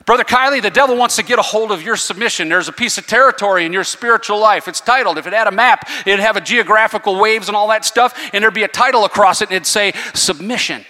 [0.04, 2.50] Brother Kylie, the devil wants to get a hold of your submission.
[2.50, 4.68] There's a piece of territory in your spiritual life.
[4.68, 7.87] It's titled, if it had a map, it'd have a geographical waves and all that
[7.87, 10.85] stuff, and there'd be a title across it, and it'd say submission.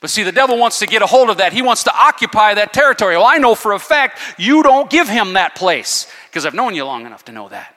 [0.00, 1.52] But see, the devil wants to get a hold of that.
[1.52, 3.16] He wants to occupy that territory.
[3.16, 6.74] Well, I know for a fact you don't give him that place because I've known
[6.74, 7.74] you long enough to know that.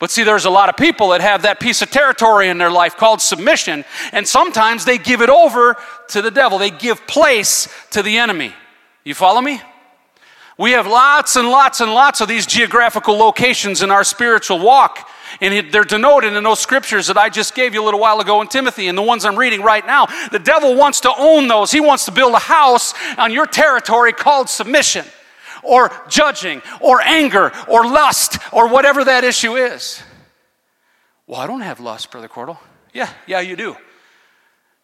[0.00, 2.70] But see, there's a lot of people that have that piece of territory in their
[2.70, 5.76] life called submission, and sometimes they give it over
[6.10, 6.58] to the devil.
[6.58, 8.52] They give place to the enemy.
[9.04, 9.60] You follow me?
[10.58, 15.08] We have lots and lots and lots of these geographical locations in our spiritual walk.
[15.40, 18.40] And they're denoted in those scriptures that I just gave you a little while ago
[18.42, 20.06] in Timothy and the ones I'm reading right now.
[20.32, 21.70] The devil wants to own those.
[21.70, 25.04] He wants to build a house on your territory called submission
[25.62, 30.02] or judging or anger or lust or whatever that issue is.
[31.28, 32.58] Well, I don't have lust, Brother Cordle.
[32.92, 33.76] Yeah, yeah, you do.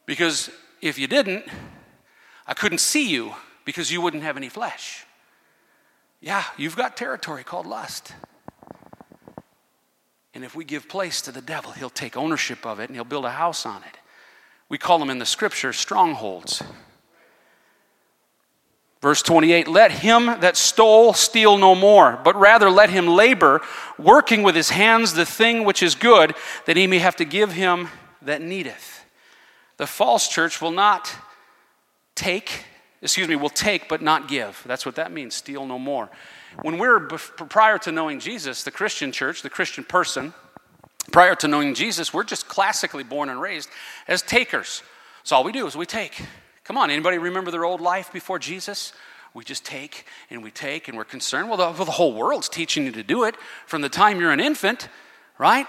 [0.07, 1.47] Because if you didn't,
[2.47, 3.35] I couldn't see you
[3.65, 5.04] because you wouldn't have any flesh.
[6.25, 8.15] Yeah, you've got territory called lust.
[10.33, 13.05] And if we give place to the devil, he'll take ownership of it and he'll
[13.05, 13.99] build a house on it.
[14.71, 16.63] We call them in the scripture strongholds.
[19.03, 23.61] Verse 28 Let him that stole steal no more, but rather let him labor,
[23.99, 26.35] working with his hands the thing which is good,
[26.65, 27.89] that he may have to give him
[28.23, 29.05] that needeth.
[29.77, 31.15] The false church will not
[32.15, 32.65] take,
[33.05, 34.61] excuse me, will take but not give.
[34.67, 36.11] That's what that means steal no more.
[36.63, 40.35] When we're, prior to knowing Jesus, the Christian church, the Christian person,
[41.13, 43.69] Prior to knowing Jesus, we're just classically born and raised
[44.09, 44.83] as takers.
[45.23, 46.21] So all we do is we take.
[46.65, 48.93] Come on, anybody remember their old life before Jesus?
[49.35, 51.49] We just take and we take and we're concerned.
[51.49, 53.37] Well, the, well, the whole world's teaching you to do it
[53.67, 54.89] from the time you're an infant,
[55.39, 55.69] right?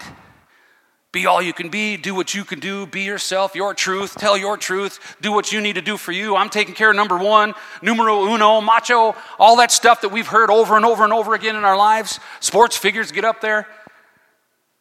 [1.12, 4.36] Be all you can be, do what you can do, be yourself, your truth, tell
[4.36, 6.36] your truth, do what you need to do for you.
[6.36, 10.50] I'm taking care of number one, numero uno, macho, all that stuff that we've heard
[10.50, 12.20] over and over and over again in our lives.
[12.40, 13.66] Sports figures get up there.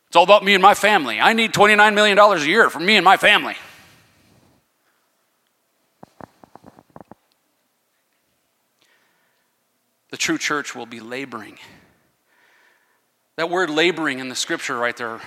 [0.07, 1.19] It's all about me and my family.
[1.19, 3.55] I need $29 million a year for me and my family.
[10.09, 11.59] The true church will be laboring.
[13.37, 15.21] That word laboring in the scripture right there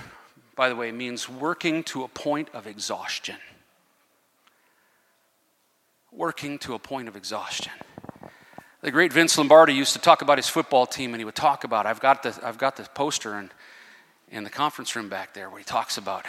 [0.59, 3.37] by the way, means working to a point of exhaustion.
[6.11, 7.71] Working to a point of exhaustion.
[8.81, 11.63] The great Vince Lombardi used to talk about his football team, and he would talk
[11.63, 13.53] about I've got the, I've got the poster in,
[14.31, 16.27] in the conference room back there where he talks about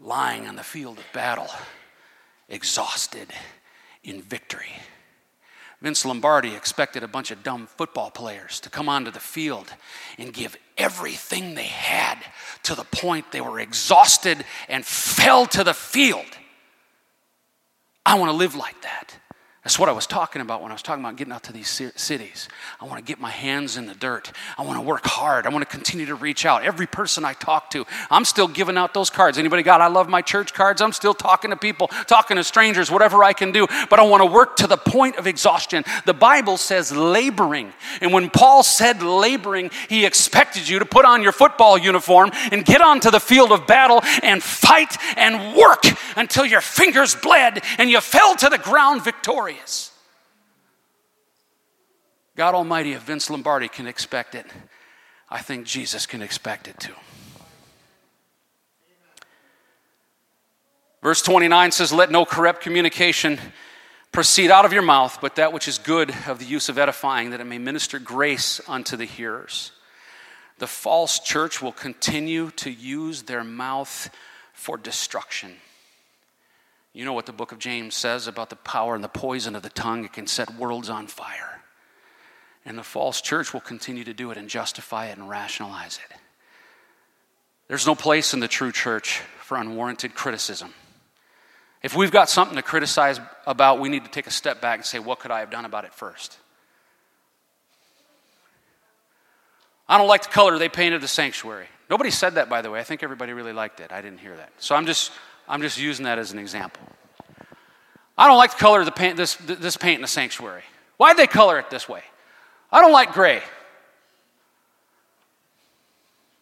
[0.00, 1.48] lying on the field of battle,
[2.48, 3.32] exhausted
[4.02, 4.72] in victory.
[5.82, 9.74] Vince Lombardi expected a bunch of dumb football players to come onto the field
[10.16, 12.18] and give everything they had
[12.62, 16.24] to the point they were exhausted and fell to the field.
[18.06, 19.18] I want to live like that.
[19.64, 21.68] That's what I was talking about when I was talking about getting out to these
[21.94, 22.48] cities.
[22.80, 24.32] I want to get my hands in the dirt.
[24.58, 25.46] I want to work hard.
[25.46, 26.64] I want to continue to reach out.
[26.64, 29.38] Every person I talk to, I'm still giving out those cards.
[29.38, 30.82] Anybody got I love my church cards?
[30.82, 33.68] I'm still talking to people, talking to strangers, whatever I can do.
[33.88, 35.84] But I want to work to the point of exhaustion.
[36.06, 37.72] The Bible says laboring.
[38.00, 42.64] And when Paul said laboring, he expected you to put on your football uniform and
[42.64, 45.84] get onto the field of battle and fight and work
[46.16, 49.92] until your fingers bled and you fell to the ground victorious glorious.
[52.36, 54.46] God Almighty, if Vince Lombardi can expect it,
[55.28, 56.94] I think Jesus can expect it too.
[61.02, 63.38] Verse 29 says, Let no corrupt communication
[64.12, 67.30] proceed out of your mouth, but that which is good of the use of edifying,
[67.30, 69.72] that it may minister grace unto the hearers.
[70.58, 74.10] The false church will continue to use their mouth
[74.52, 75.56] for destruction.
[76.92, 79.62] You know what the book of James says about the power and the poison of
[79.62, 80.04] the tongue.
[80.04, 81.60] It can set worlds on fire.
[82.64, 86.16] And the false church will continue to do it and justify it and rationalize it.
[87.68, 90.74] There's no place in the true church for unwarranted criticism.
[91.82, 94.86] If we've got something to criticize about, we need to take a step back and
[94.86, 96.38] say, what could I have done about it first?
[99.88, 101.66] I don't like the color they painted the sanctuary.
[101.90, 102.78] Nobody said that, by the way.
[102.78, 103.90] I think everybody really liked it.
[103.90, 104.52] I didn't hear that.
[104.58, 105.10] So I'm just
[105.52, 106.82] I'm just using that as an example.
[108.16, 110.62] I don't like the color of the paint, this, this paint in the sanctuary.
[110.96, 112.02] Why'd they color it this way?
[112.72, 113.42] I don't like gray.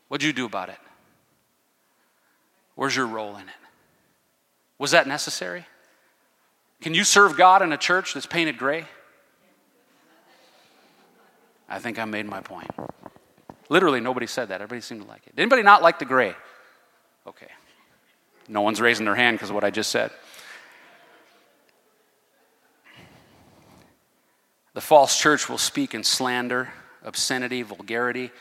[0.07, 0.79] What'd you do about it?
[2.77, 3.55] Where's your role in it?
[4.79, 5.66] Was that necessary?
[6.81, 8.85] Can you serve God in a church that's painted gray?
[11.68, 12.70] I think I made my point.
[13.68, 14.62] Literally, nobody said that.
[14.62, 15.35] Everybody seemed to like it.
[15.35, 16.37] Did anybody not like the gray?
[17.27, 17.49] Okay.
[18.50, 20.10] No one's raising their hand because of what I just said.
[24.74, 26.72] The false church will speak in slander,
[27.04, 28.32] obscenity, vulgarity.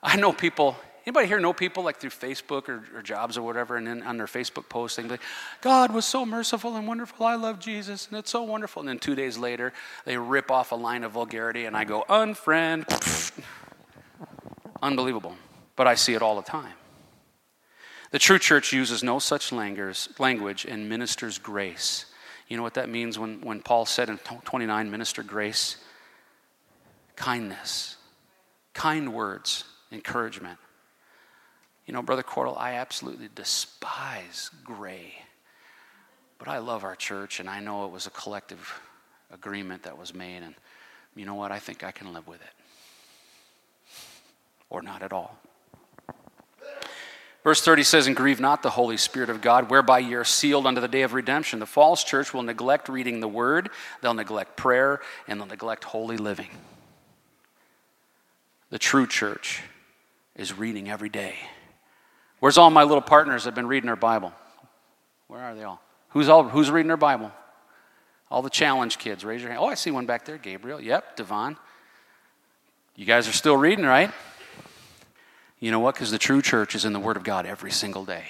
[0.00, 3.76] I know people, anybody here know people like through Facebook or, or jobs or whatever,
[3.76, 5.22] and then on their Facebook post, they like,
[5.60, 7.26] God was so merciful and wonderful.
[7.26, 8.80] I love Jesus, and it's so wonderful.
[8.80, 9.72] And then two days later,
[10.04, 12.86] they rip off a line of vulgarity, and I go, unfriend.
[14.82, 15.34] Unbelievable.
[15.74, 16.74] But I see it all the time.
[18.10, 22.06] The true church uses no such language and ministers grace.
[22.48, 25.76] You know what that means when, when Paul said in 29, minister grace?
[27.16, 27.96] Kindness,
[28.72, 30.58] kind words, encouragement.
[31.86, 35.14] You know, Brother Cordle, I absolutely despise gray.
[36.38, 38.80] But I love our church, and I know it was a collective
[39.32, 40.42] agreement that was made.
[40.42, 40.54] And
[41.14, 41.50] you know what?
[41.50, 42.52] I think I can live with it.
[44.70, 45.38] Or not at all.
[47.48, 50.66] Verse 30 says, And grieve not the Holy Spirit of God, whereby ye are sealed
[50.66, 51.60] unto the day of redemption.
[51.60, 53.70] The false church will neglect reading the word,
[54.02, 56.50] they'll neglect prayer, and they'll neglect holy living.
[58.68, 59.62] The true church
[60.36, 61.36] is reading every day.
[62.40, 64.34] Where's all my little partners that have been reading their Bible?
[65.28, 65.80] Where are they all?
[66.10, 67.32] Who's, all, who's reading their Bible?
[68.30, 69.62] All the challenge kids, raise your hand.
[69.62, 70.36] Oh, I see one back there.
[70.36, 70.82] Gabriel.
[70.82, 71.56] Yep, Devon.
[72.94, 74.10] You guys are still reading, right?
[75.60, 75.94] You know what?
[75.94, 78.24] Because the true church is in the Word of God every single day,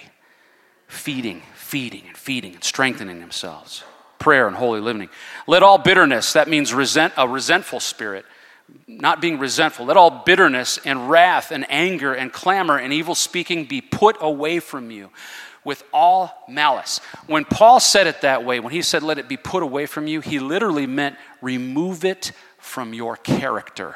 [0.87, 3.85] feeding, feeding, and feeding, and strengthening themselves.
[4.19, 5.09] Prayer and holy living.
[5.47, 8.25] Let all bitterness, that means resent, a resentful spirit,
[8.87, 9.87] not being resentful.
[9.87, 14.61] Let all bitterness and wrath and anger and clamor and evil speaking be put away
[14.61, 15.11] from you
[15.65, 17.01] with all malice.
[17.27, 20.07] When Paul said it that way, when he said, let it be put away from
[20.07, 23.95] you, he literally meant remove it from your character.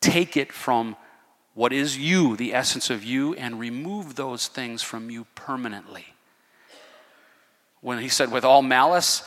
[0.00, 0.96] Take it from
[1.54, 6.06] what is you, the essence of you, and remove those things from you permanently.
[7.80, 9.22] When he said, with all malice,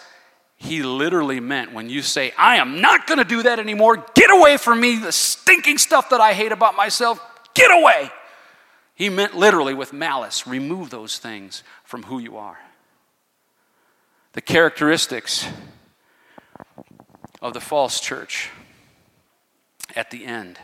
[0.55, 4.32] he literally meant when you say, I am not going to do that anymore, get
[4.32, 7.19] away from me, the stinking stuff that I hate about myself,
[7.53, 8.09] get away.
[8.95, 12.57] He meant literally with malice, remove those things from who you are.
[14.32, 15.47] The characteristics
[17.41, 18.49] of the false church
[19.95, 20.57] at the end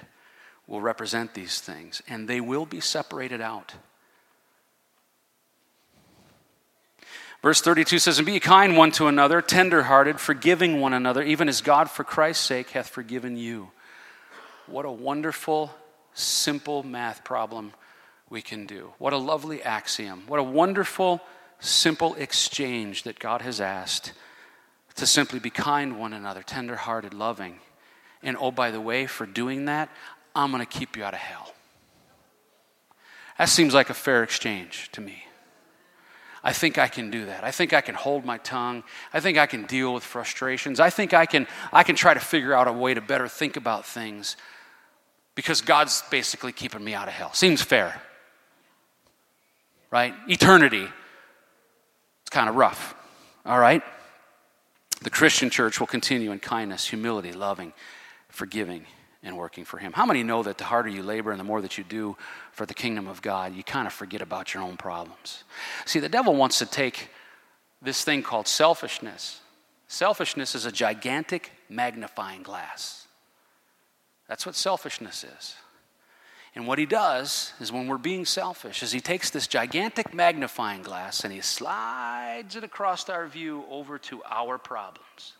[0.71, 3.73] will represent these things, and they will be separated out.
[7.41, 11.59] Verse 32 says, And be kind one to another, tenderhearted, forgiving one another, even as
[11.59, 13.71] God for Christ's sake hath forgiven you.
[14.65, 15.75] What a wonderful,
[16.13, 17.73] simple math problem
[18.29, 18.93] we can do.
[18.97, 20.23] What a lovely axiom.
[20.27, 21.19] What a wonderful,
[21.59, 24.13] simple exchange that God has asked
[24.95, 27.59] to simply be kind one another, tenderhearted, loving.
[28.23, 29.89] And oh, by the way, for doing that,
[30.35, 31.53] I'm going to keep you out of hell.
[33.37, 35.23] That seems like a fair exchange to me.
[36.43, 37.43] I think I can do that.
[37.43, 38.83] I think I can hold my tongue.
[39.13, 40.79] I think I can deal with frustrations.
[40.79, 43.57] I think I can, I can try to figure out a way to better think
[43.57, 44.37] about things
[45.35, 47.33] because God's basically keeping me out of hell.
[47.33, 48.01] Seems fair.
[49.91, 50.13] Right?
[50.27, 50.87] Eternity.
[52.21, 52.95] It's kind of rough.
[53.45, 53.83] All right?
[55.01, 57.73] The Christian church will continue in kindness, humility, loving,
[58.29, 58.85] forgiving,
[59.23, 59.93] and working for Him.
[59.93, 62.17] How many know that the harder you labor and the more that you do
[62.51, 65.43] for the kingdom of God, you kind of forget about your own problems?
[65.85, 67.09] See, the devil wants to take
[67.81, 69.41] this thing called selfishness.
[69.87, 73.07] Selfishness is a gigantic magnifying glass.
[74.27, 75.55] That's what selfishness is.
[76.55, 80.81] And what he does is when we're being selfish is he takes this gigantic magnifying
[80.81, 85.33] glass and he slides it across our view over to our problems.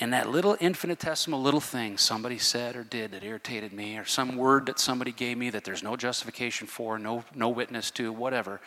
[0.00, 4.36] And that little infinitesimal little thing somebody said or did that irritated me, or some
[4.36, 8.60] word that somebody gave me that there's no justification for, no, no witness to, whatever.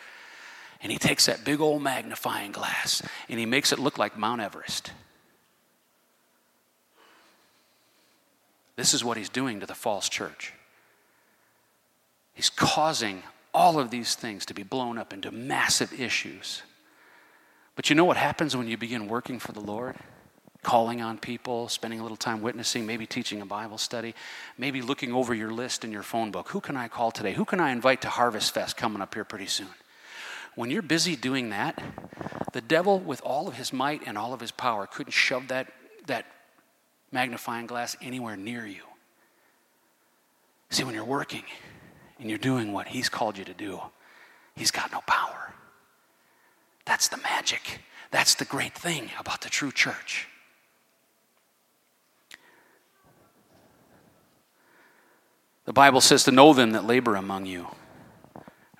[0.80, 4.40] And he takes that big old magnifying glass and he makes it look like Mount
[4.40, 4.92] Everest.
[8.76, 10.52] This is what he's doing to the false church.
[12.32, 16.62] He's causing all of these things to be blown up into massive issues.
[17.74, 19.96] But you know what happens when you begin working for the Lord?
[20.62, 24.14] Calling on people, spending a little time witnessing, maybe teaching a Bible study,
[24.56, 26.48] maybe looking over your list in your phone book.
[26.48, 27.32] Who can I call today?
[27.32, 29.68] Who can I invite to Harvest Fest coming up here pretty soon?
[30.56, 31.80] When you're busy doing that,
[32.52, 35.72] the devil, with all of his might and all of his power, couldn't shove that,
[36.06, 36.26] that
[37.12, 38.82] magnifying glass anywhere near you.
[40.70, 41.44] See, when you're working
[42.18, 43.80] and you're doing what he's called you to do,
[44.56, 45.54] he's got no power.
[46.84, 47.80] That's the magic.
[48.10, 50.26] That's the great thing about the true church.
[55.68, 57.66] The Bible says to know them that labor among you.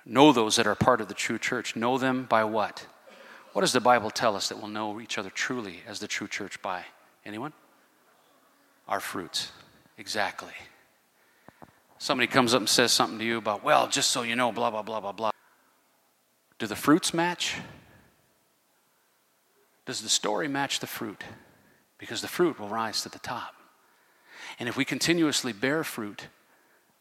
[0.07, 1.75] Know those that are part of the true church.
[1.75, 2.87] Know them by what?
[3.53, 6.27] What does the Bible tell us that we'll know each other truly as the true
[6.27, 6.85] church by?
[7.23, 7.53] Anyone?
[8.87, 9.51] Our fruits.
[9.99, 10.53] Exactly.
[11.99, 14.71] Somebody comes up and says something to you about, well, just so you know, blah,
[14.71, 15.31] blah, blah, blah, blah.
[16.57, 17.53] Do the fruits match?
[19.85, 21.23] Does the story match the fruit?
[21.99, 23.53] Because the fruit will rise to the top.
[24.57, 26.29] And if we continuously bear fruit,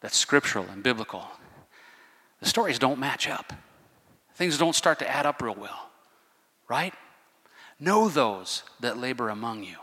[0.01, 1.25] that's scriptural and biblical.
[2.41, 3.53] The stories don't match up.
[4.35, 5.91] Things don't start to add up real well,
[6.69, 6.95] right?
[7.81, 9.77] Know those that labor among you.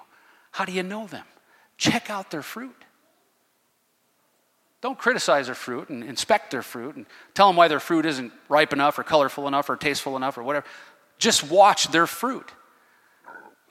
[0.52, 1.26] How do you know them?
[1.78, 2.76] Check out their fruit.
[4.82, 8.32] Don't criticize their fruit and inspect their fruit and tell them why their fruit isn't
[8.48, 10.66] ripe enough or colorful enough or tasteful enough or whatever.
[11.18, 12.52] Just watch their fruit.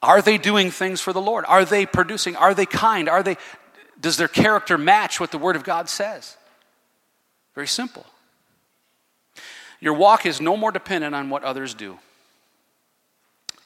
[0.02, 1.44] Are they doing things for the Lord?
[1.46, 2.36] Are they producing?
[2.36, 3.08] Are they kind?
[3.08, 3.36] Are they
[4.04, 6.36] does their character match what the Word of God says?
[7.54, 8.04] Very simple.
[9.80, 11.98] Your walk is no more dependent on what others do.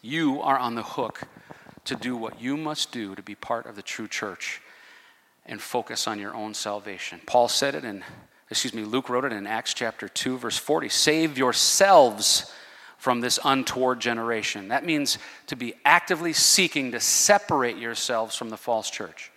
[0.00, 1.22] You are on the hook
[1.86, 4.62] to do what you must do to be part of the true church
[5.44, 7.20] and focus on your own salvation.
[7.26, 8.04] Paul said it in,
[8.48, 12.52] excuse me, Luke wrote it in Acts chapter 2, verse 40 Save yourselves
[12.96, 14.68] from this untoward generation.
[14.68, 15.18] That means
[15.48, 19.32] to be actively seeking to separate yourselves from the false church.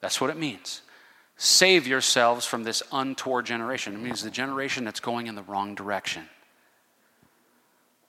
[0.00, 0.82] That's what it means.
[1.36, 3.94] Save yourselves from this untoward generation.
[3.94, 6.28] It means the generation that's going in the wrong direction.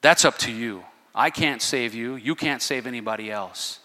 [0.02, 0.84] That's up to you.
[1.14, 2.16] I can't save you.
[2.16, 3.80] You can't save anybody else.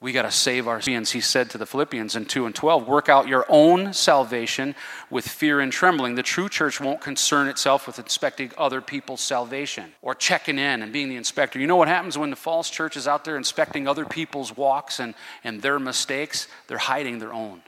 [0.00, 1.10] We got to save our sins.
[1.10, 4.76] He said to the Philippians in 2 and 12, work out your own salvation
[5.10, 6.14] with fear and trembling.
[6.14, 10.92] The true church won't concern itself with inspecting other people's salvation or checking in and
[10.92, 11.58] being the inspector.
[11.58, 15.00] You know what happens when the false church is out there inspecting other people's walks
[15.00, 16.46] and, and their mistakes?
[16.68, 17.62] They're hiding their own.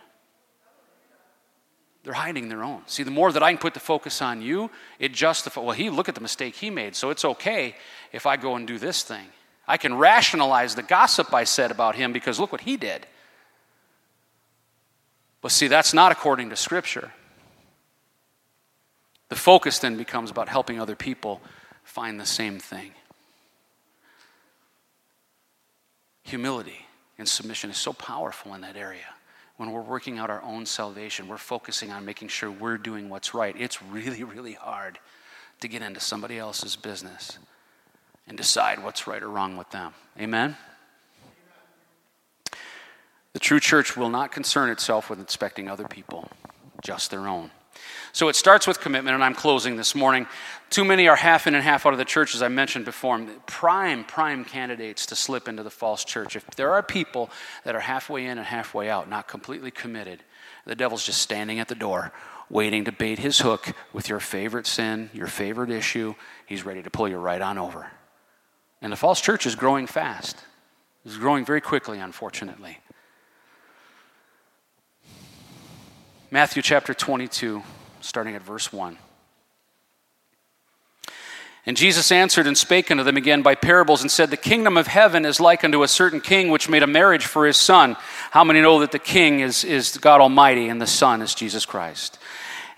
[2.05, 2.83] They're hiding their own.
[2.87, 4.71] See, the more that I can put the focus on you,
[5.01, 7.75] it justifies, well, he, look at the mistake he made, so it's okay
[8.13, 9.27] if I go and do this thing.
[9.71, 13.07] I can rationalize the gossip I said about him because look what he did.
[15.41, 17.13] But see, that's not according to Scripture.
[19.29, 21.41] The focus then becomes about helping other people
[21.85, 22.91] find the same thing.
[26.25, 29.15] Humility and submission is so powerful in that area.
[29.57, 33.35] When we're working out our own salvation, we're focusing on making sure we're doing what's
[33.35, 33.55] right.
[33.57, 34.99] It's really, really hard
[35.61, 37.39] to get into somebody else's business
[38.31, 39.93] and decide what's right or wrong with them.
[40.19, 40.57] Amen?
[43.33, 46.31] The true church will not concern itself with inspecting other people,
[46.81, 47.51] just their own.
[48.13, 50.29] So it starts with commitment, and I'm closing this morning.
[50.69, 53.21] Too many are half in and half out of the church, as I mentioned before.
[53.47, 56.37] Prime, prime candidates to slip into the false church.
[56.37, 57.31] If there are people
[57.65, 60.23] that are halfway in and halfway out, not completely committed,
[60.67, 62.13] the devil's just standing at the door,
[62.49, 66.15] waiting to bait his hook with your favorite sin, your favorite issue.
[66.47, 67.91] He's ready to pull you right on over.
[68.83, 70.37] And the false church is growing fast.
[71.05, 72.79] It's growing very quickly, unfortunately.
[76.31, 77.63] Matthew chapter 22,
[78.01, 78.97] starting at verse 1.
[81.67, 84.87] And Jesus answered and spake unto them again by parables and said, The kingdom of
[84.87, 87.97] heaven is like unto a certain king which made a marriage for his son.
[88.31, 91.67] How many know that the king is, is God Almighty and the son is Jesus
[91.67, 92.19] Christ?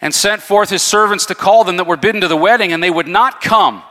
[0.00, 2.82] And sent forth his servants to call them that were bidden to the wedding, and
[2.82, 3.84] they would not come.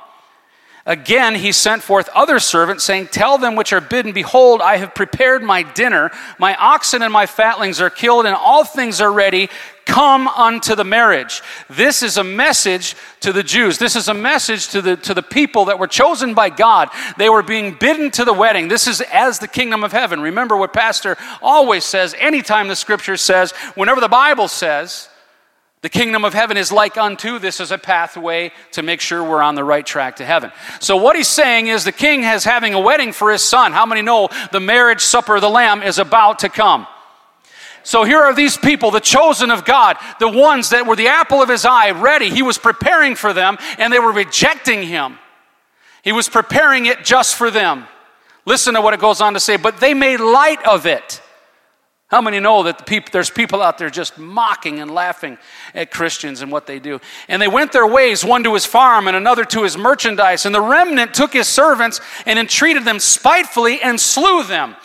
[0.85, 4.95] Again, he sent forth other servants, saying, Tell them which are bidden, Behold, I have
[4.95, 6.09] prepared my dinner.
[6.39, 9.49] My oxen and my fatlings are killed, and all things are ready.
[9.85, 11.43] Come unto the marriage.
[11.69, 13.77] This is a message to the Jews.
[13.77, 16.89] This is a message to the, to the people that were chosen by God.
[17.17, 18.67] They were being bidden to the wedding.
[18.67, 20.21] This is as the kingdom of heaven.
[20.21, 25.09] Remember what Pastor always says, anytime the scripture says, whenever the Bible says,
[25.81, 27.39] the kingdom of heaven is like unto.
[27.39, 30.51] This is a pathway to make sure we're on the right track to heaven.
[30.79, 33.71] So, what he's saying is the king has having a wedding for his son.
[33.71, 36.85] How many know the marriage supper of the Lamb is about to come?
[37.83, 41.41] So, here are these people, the chosen of God, the ones that were the apple
[41.41, 42.29] of his eye, ready.
[42.29, 45.17] He was preparing for them, and they were rejecting him.
[46.03, 47.87] He was preparing it just for them.
[48.45, 51.21] Listen to what it goes on to say, but they made light of it.
[52.11, 55.37] How many know that the there's people out there just mocking and laughing
[55.73, 56.99] at Christians and what they do?
[57.29, 60.45] And they went their ways, one to his farm and another to his merchandise.
[60.45, 64.75] And the remnant took his servants and entreated them spitefully and slew them.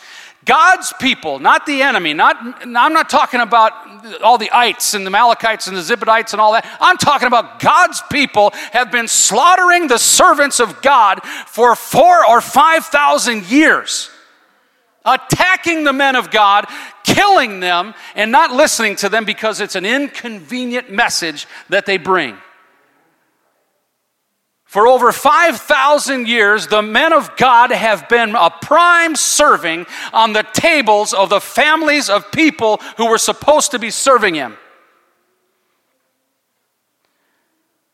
[0.45, 2.15] God's people, not the enemy.
[2.15, 3.73] Not, I'm not talking about
[4.23, 6.65] all the ites and the Malachites and the Zebedites and all that.
[6.81, 12.41] I'm talking about God's people have been slaughtering the servants of God for four or
[12.41, 14.11] five thousand years
[15.07, 16.67] attacking the men of God,
[17.05, 22.37] killing them, and not listening to them because it's an inconvenient message that they bring.
[24.65, 30.43] For over 5,000 years, the men of God have been a prime serving on the
[30.43, 34.57] tables of the families of people who were supposed to be serving Him.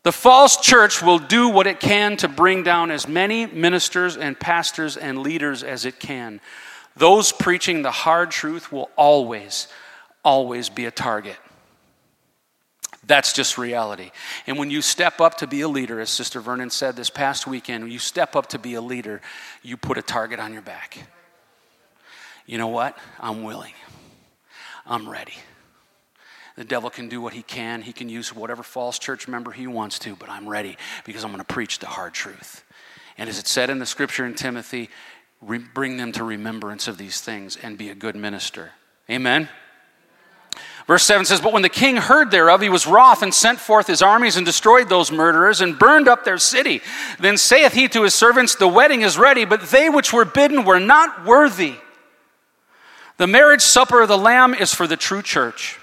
[0.03, 4.39] The false church will do what it can to bring down as many ministers and
[4.39, 6.41] pastors and leaders as it can.
[6.97, 9.69] Those preaching the hard truth will always,
[10.25, 11.37] always be a target.
[13.05, 14.13] That's just reality.
[14.47, 17.47] And when you step up to be a leader, as Sister Vernon said this past
[17.47, 19.21] weekend, when you step up to be a leader,
[19.63, 20.99] you put a target on your back.
[22.47, 22.97] You know what?
[23.19, 23.75] I'm willing.
[24.87, 25.35] I'm ready.
[26.57, 27.83] The devil can do what he can.
[27.83, 31.31] He can use whatever false church member he wants to, but I'm ready because I'm
[31.31, 32.63] going to preach the hard truth.
[33.19, 34.91] And as it said in the scripture in Timothy,
[35.43, 38.73] re- bring them to remembrance of these things and be a good minister.
[39.11, 39.49] Amen.
[40.87, 43.87] Verse 7 says, But when the king heard thereof, he was wroth and sent forth
[43.87, 46.81] his armies and destroyed those murderers and burned up their city.
[47.21, 50.65] Then saith he to his servants, The wedding is ready, but they which were bidden
[50.65, 51.77] were not worthy.
[53.19, 55.79] The marriage supper of the Lamb is for the true church.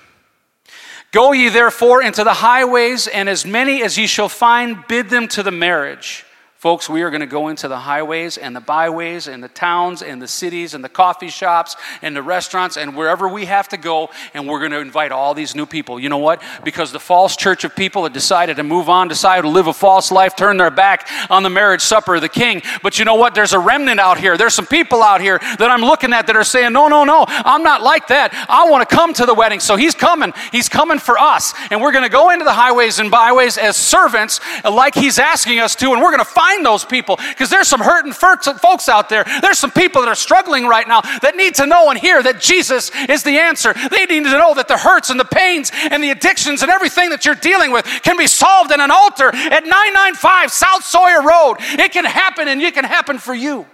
[1.12, 5.28] Go ye therefore into the highways, and as many as ye shall find, bid them
[5.30, 6.26] to the marriage.
[6.60, 10.02] Folks, we are going to go into the highways and the byways and the towns
[10.02, 13.78] and the cities and the coffee shops and the restaurants and wherever we have to
[13.78, 16.02] go, and we're going to invite all these new people.
[16.02, 16.44] You know what?
[16.66, 19.74] Because the false church of people have decided to move on, decided to live a
[19.74, 22.62] false life, turn their back on the marriage supper of the king.
[22.84, 23.36] But you know what?
[23.36, 24.36] There's a remnant out here.
[24.36, 27.24] There's some people out here that I'm looking at that are saying, no, no, no,
[27.26, 28.34] I'm not like that.
[28.50, 29.62] I want to come to the wedding.
[29.62, 30.34] So he's coming.
[30.52, 31.54] He's coming for us.
[31.72, 35.60] And we're going to go into the highways and byways as servants, like he's asking
[35.60, 38.90] us to, and we're going to find find those people because there's some hurting folks
[38.90, 39.26] out there.
[39.42, 42.42] There's some people that are struggling right now that need to know and hear that
[42.42, 43.74] Jesus is the answer.
[43.74, 47.12] They need to know that the hurts and the pains and the addictions and everything
[47.12, 51.58] that you're dealing with can be solved in an altar at 995 South Sawyer Road.
[51.60, 53.66] It can happen and it can happen for you.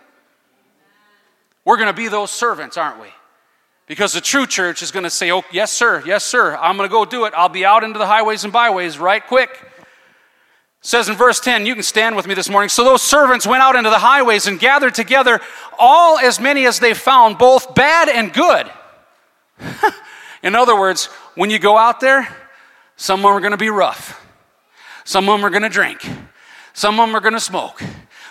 [1.64, 3.08] We're going to be those servants, aren't we?
[3.88, 6.90] Because the true church is going to say, Oh, yes, sir, yes, sir, I'm going
[6.90, 7.34] to go do it.
[7.36, 9.50] I'll be out into the highways and byways right quick
[10.86, 12.70] says in verse 10, you can stand with me this morning.
[12.70, 15.42] So those servants went out into the highways and gathered together
[15.80, 18.70] all as many as they found, both bad and good.
[20.44, 22.28] in other words, when you go out there,
[22.98, 24.24] some of them are going to be rough,
[25.04, 26.08] some of them are going to drink,
[26.74, 27.82] some of them are going to smoke.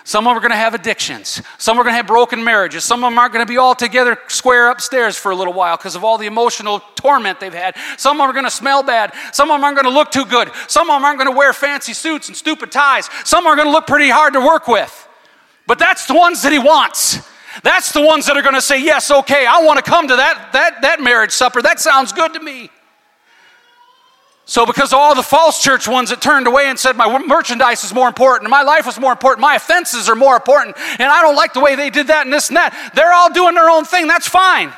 [0.07, 1.41] Some of them are going to have addictions.
[1.57, 2.83] Some are going to have broken marriages.
[2.83, 5.77] Some of them aren't going to be all together square upstairs for a little while
[5.77, 7.75] because of all the emotional torment they've had.
[7.97, 9.13] Some of them are going to smell bad.
[9.33, 10.51] Some of them aren't going to look too good.
[10.67, 13.09] Some of them aren't going to wear fancy suits and stupid ties.
[13.23, 15.07] Some are going to look pretty hard to work with.
[15.65, 17.27] But that's the ones that he wants.
[17.63, 20.15] That's the ones that are going to say, Yes, okay, I want to come to
[20.17, 21.63] that, that, that marriage supper.
[21.63, 22.69] That sounds good to me.
[24.47, 27.93] So, because all the false church ones that turned away and said, My merchandise is
[27.95, 31.35] more important, my life is more important, my offenses are more important, and I don't
[31.35, 33.85] like the way they did that and this and that, they're all doing their own
[33.85, 34.07] thing.
[34.07, 34.71] That's fine.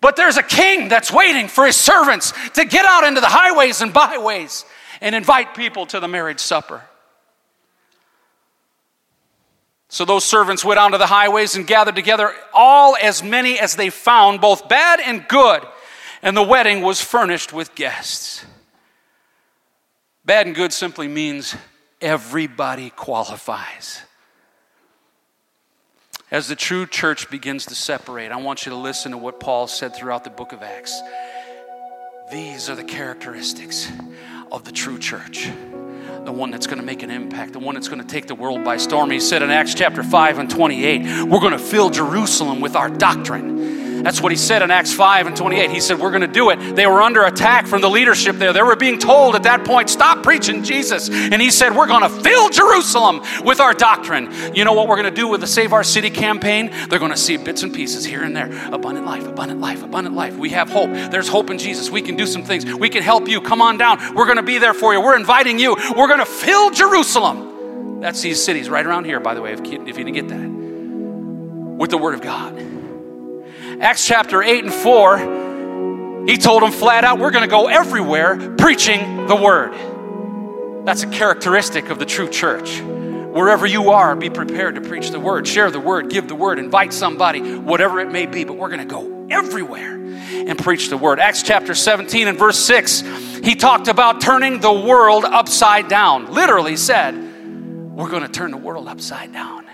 [0.00, 3.82] But there's a king that's waiting for his servants to get out into the highways
[3.82, 4.64] and byways
[5.00, 6.82] and invite people to the marriage supper.
[9.90, 13.76] So those servants went out to the highways and gathered together all as many as
[13.76, 15.62] they found, both bad and good
[16.22, 18.44] and the wedding was furnished with guests.
[20.24, 21.56] Bad and good simply means
[22.00, 24.02] everybody qualifies.
[26.30, 29.66] As the true church begins to separate, I want you to listen to what Paul
[29.66, 30.98] said throughout the book of Acts.
[32.30, 33.90] These are the characteristics
[34.50, 35.50] of the true church
[36.24, 38.34] the one that's going to make an impact, the one that's going to take the
[38.34, 39.10] world by storm.
[39.10, 42.88] He said in Acts chapter 5 and 28, we're going to fill Jerusalem with our
[42.88, 43.82] doctrine.
[44.02, 45.70] That's what he said in Acts 5 and 28.
[45.70, 46.74] He said, We're going to do it.
[46.74, 48.52] They were under attack from the leadership there.
[48.52, 51.08] They were being told at that point, Stop preaching Jesus.
[51.08, 54.54] And he said, We're going to fill Jerusalem with our doctrine.
[54.54, 56.72] You know what we're going to do with the Save Our City campaign?
[56.88, 58.50] They're going to see bits and pieces here and there.
[58.72, 60.36] Abundant life, abundant life, abundant life.
[60.36, 60.90] We have hope.
[60.90, 61.90] There's hope in Jesus.
[61.90, 62.64] We can do some things.
[62.64, 63.40] We can help you.
[63.40, 64.14] Come on down.
[64.14, 65.00] We're going to be there for you.
[65.00, 65.76] We're inviting you.
[65.96, 68.00] We're going to fill Jerusalem.
[68.00, 70.48] That's these cities right around here, by the way, if you didn't get that.
[71.78, 72.60] With the Word of God.
[73.80, 78.56] Acts chapter 8 and 4, he told them flat out, We're going to go everywhere
[78.56, 79.72] preaching the word.
[80.84, 82.80] That's a characteristic of the true church.
[82.80, 86.58] Wherever you are, be prepared to preach the word, share the word, give the word,
[86.58, 90.98] invite somebody, whatever it may be, but we're going to go everywhere and preach the
[90.98, 91.18] word.
[91.18, 93.02] Acts chapter 17 and verse 6,
[93.42, 96.32] he talked about turning the world upside down.
[96.32, 99.66] Literally said, We're going to turn the world upside down.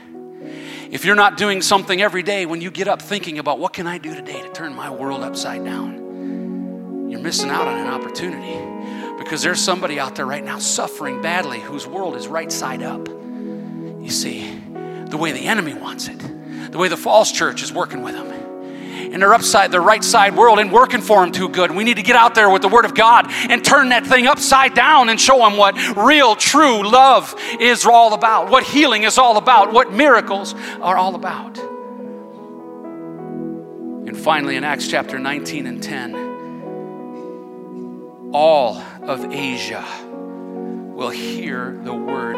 [0.90, 3.86] If you're not doing something every day when you get up thinking about what can
[3.86, 9.18] I do today to turn my world upside down, you're missing out on an opportunity
[9.18, 13.06] because there's somebody out there right now suffering badly whose world is right side up.
[13.06, 14.50] You see,
[15.08, 16.18] the way the enemy wants it,
[16.72, 18.37] the way the false church is working with them
[19.12, 21.70] in their upside, their right side world and working for them too good.
[21.70, 24.26] We need to get out there with the Word of God and turn that thing
[24.26, 29.18] upside down and show them what real, true love is all about, what healing is
[29.18, 31.58] all about, what miracles are all about.
[34.08, 36.28] And finally, in Acts chapter 19 and 10,
[38.32, 39.84] all of Asia
[40.94, 42.36] will hear the word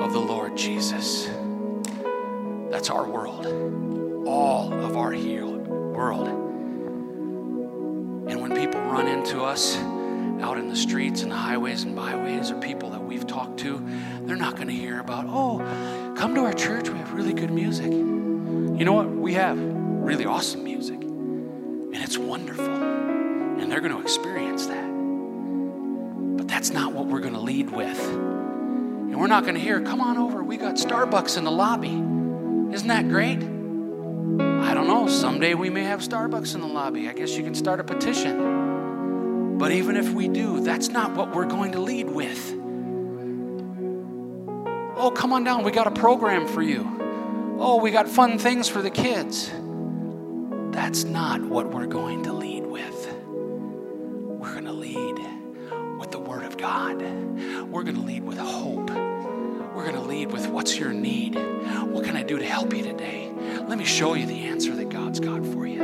[0.00, 1.28] of the Lord Jesus.
[2.70, 3.46] That's our world.
[4.26, 5.51] All of our healed
[5.92, 6.28] world.
[8.28, 12.50] And when people run into us out in the streets and the highways and byways,
[12.50, 13.84] or people that we've talked to,
[14.22, 15.58] they're not going to hear about, oh,
[16.16, 17.90] come to our church, we have really good music.
[17.92, 19.08] You know what?
[19.10, 22.64] We have really awesome music, and it's wonderful.
[22.64, 24.90] And they're going to experience that.
[26.36, 28.00] But that's not what we're going to lead with.
[28.08, 32.02] And we're not going to hear, come on over, we got Starbucks in the lobby.
[32.74, 33.61] Isn't that great?
[34.62, 37.08] I don't know, someday we may have Starbucks in the lobby.
[37.08, 39.58] I guess you can start a petition.
[39.58, 42.52] But even if we do, that's not what we're going to lead with.
[44.96, 45.64] Oh, come on down.
[45.64, 47.56] We got a program for you.
[47.58, 49.50] Oh, we got fun things for the kids.
[50.70, 53.14] That's not what we're going to lead with.
[53.24, 55.18] We're going to lead
[55.98, 57.00] with the Word of God.
[57.68, 59.11] We're going to lead with hope.
[59.82, 61.34] We're going to lead with what's your need?
[61.34, 63.32] What can I do to help you today?
[63.66, 65.82] Let me show you the answer that God's got for you.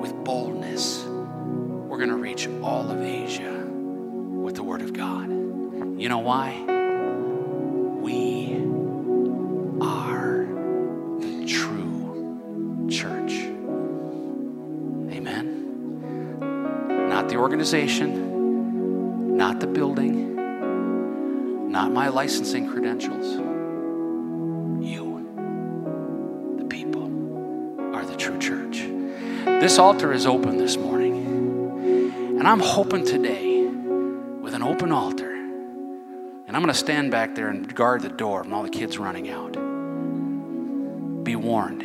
[0.00, 5.28] With boldness, we're going to reach all of Asia with the Word of God.
[5.30, 6.60] You know why?
[8.00, 8.54] We
[9.80, 10.44] are
[11.20, 13.32] the true church.
[15.14, 15.60] Amen.
[17.08, 18.31] Not the organization,
[21.92, 23.34] not my licensing credentials.
[24.84, 27.04] You, the people,
[27.94, 28.78] are the true church.
[29.60, 32.38] This altar is open this morning.
[32.38, 37.48] And I'm hoping today, with an open altar, and I'm going to stand back there
[37.48, 39.52] and guard the door from all the kids running out.
[41.24, 41.82] Be warned.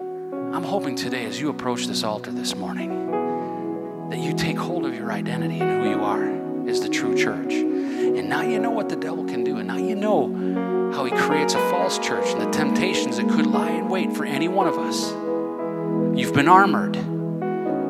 [0.00, 4.94] I'm hoping today, as you approach this altar this morning, that you take hold of
[4.94, 7.73] your identity and who you are as the true church.
[8.04, 9.56] And now you know what the devil can do.
[9.56, 13.46] And now you know how he creates a false church and the temptations that could
[13.46, 15.10] lie in wait for any one of us.
[16.16, 16.96] You've been armored,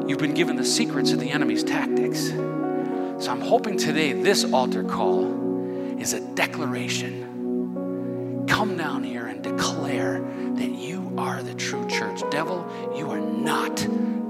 [0.08, 2.28] you've been given the secrets of the enemy's tactics.
[2.28, 8.44] So I'm hoping today this altar call is a declaration.
[8.48, 10.20] Come down here and declare
[10.54, 12.22] that you are the true church.
[12.30, 13.76] Devil, you are not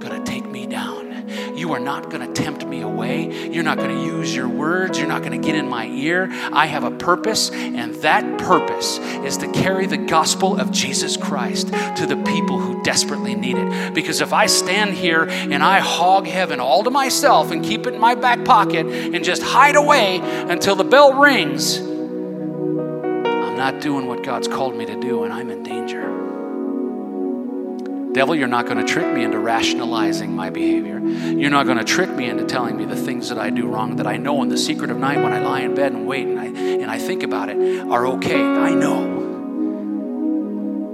[0.01, 1.29] going to take me down.
[1.57, 3.24] You are not going to tempt me away.
[3.55, 4.99] You're not going to use your words.
[4.99, 6.29] You're not going to get in my ear.
[6.53, 11.69] I have a purpose, and that purpose is to carry the gospel of Jesus Christ
[11.69, 13.95] to the people who desperately need it.
[13.95, 17.95] Because if I stand here and I hog heaven all to myself and keep it
[17.95, 24.09] in my back pocket and just hide away until the bell rings, I'm not doing
[24.09, 26.14] what God's called me to do, and I'm in danger.
[28.15, 31.01] Devil, you're not going to trick me into rationalizing my behavior.
[31.01, 33.97] You're not going to trick me into telling me the things that I do wrong
[33.97, 36.29] that I know in the secret of night when I lie in bed and wait
[36.29, 38.41] and I, and I think about it are okay.
[38.41, 39.03] I know.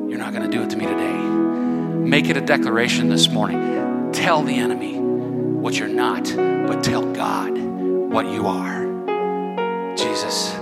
[0.09, 1.13] You're not going to do it to me today.
[1.13, 4.13] Make it a declaration this morning.
[4.13, 8.87] Tell the enemy what you're not, but tell God what you are.
[9.95, 10.55] Jesus,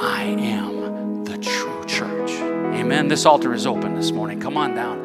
[0.00, 2.30] I am the true church.
[2.74, 3.08] Amen.
[3.08, 4.40] This altar is open this morning.
[4.40, 5.04] Come on down.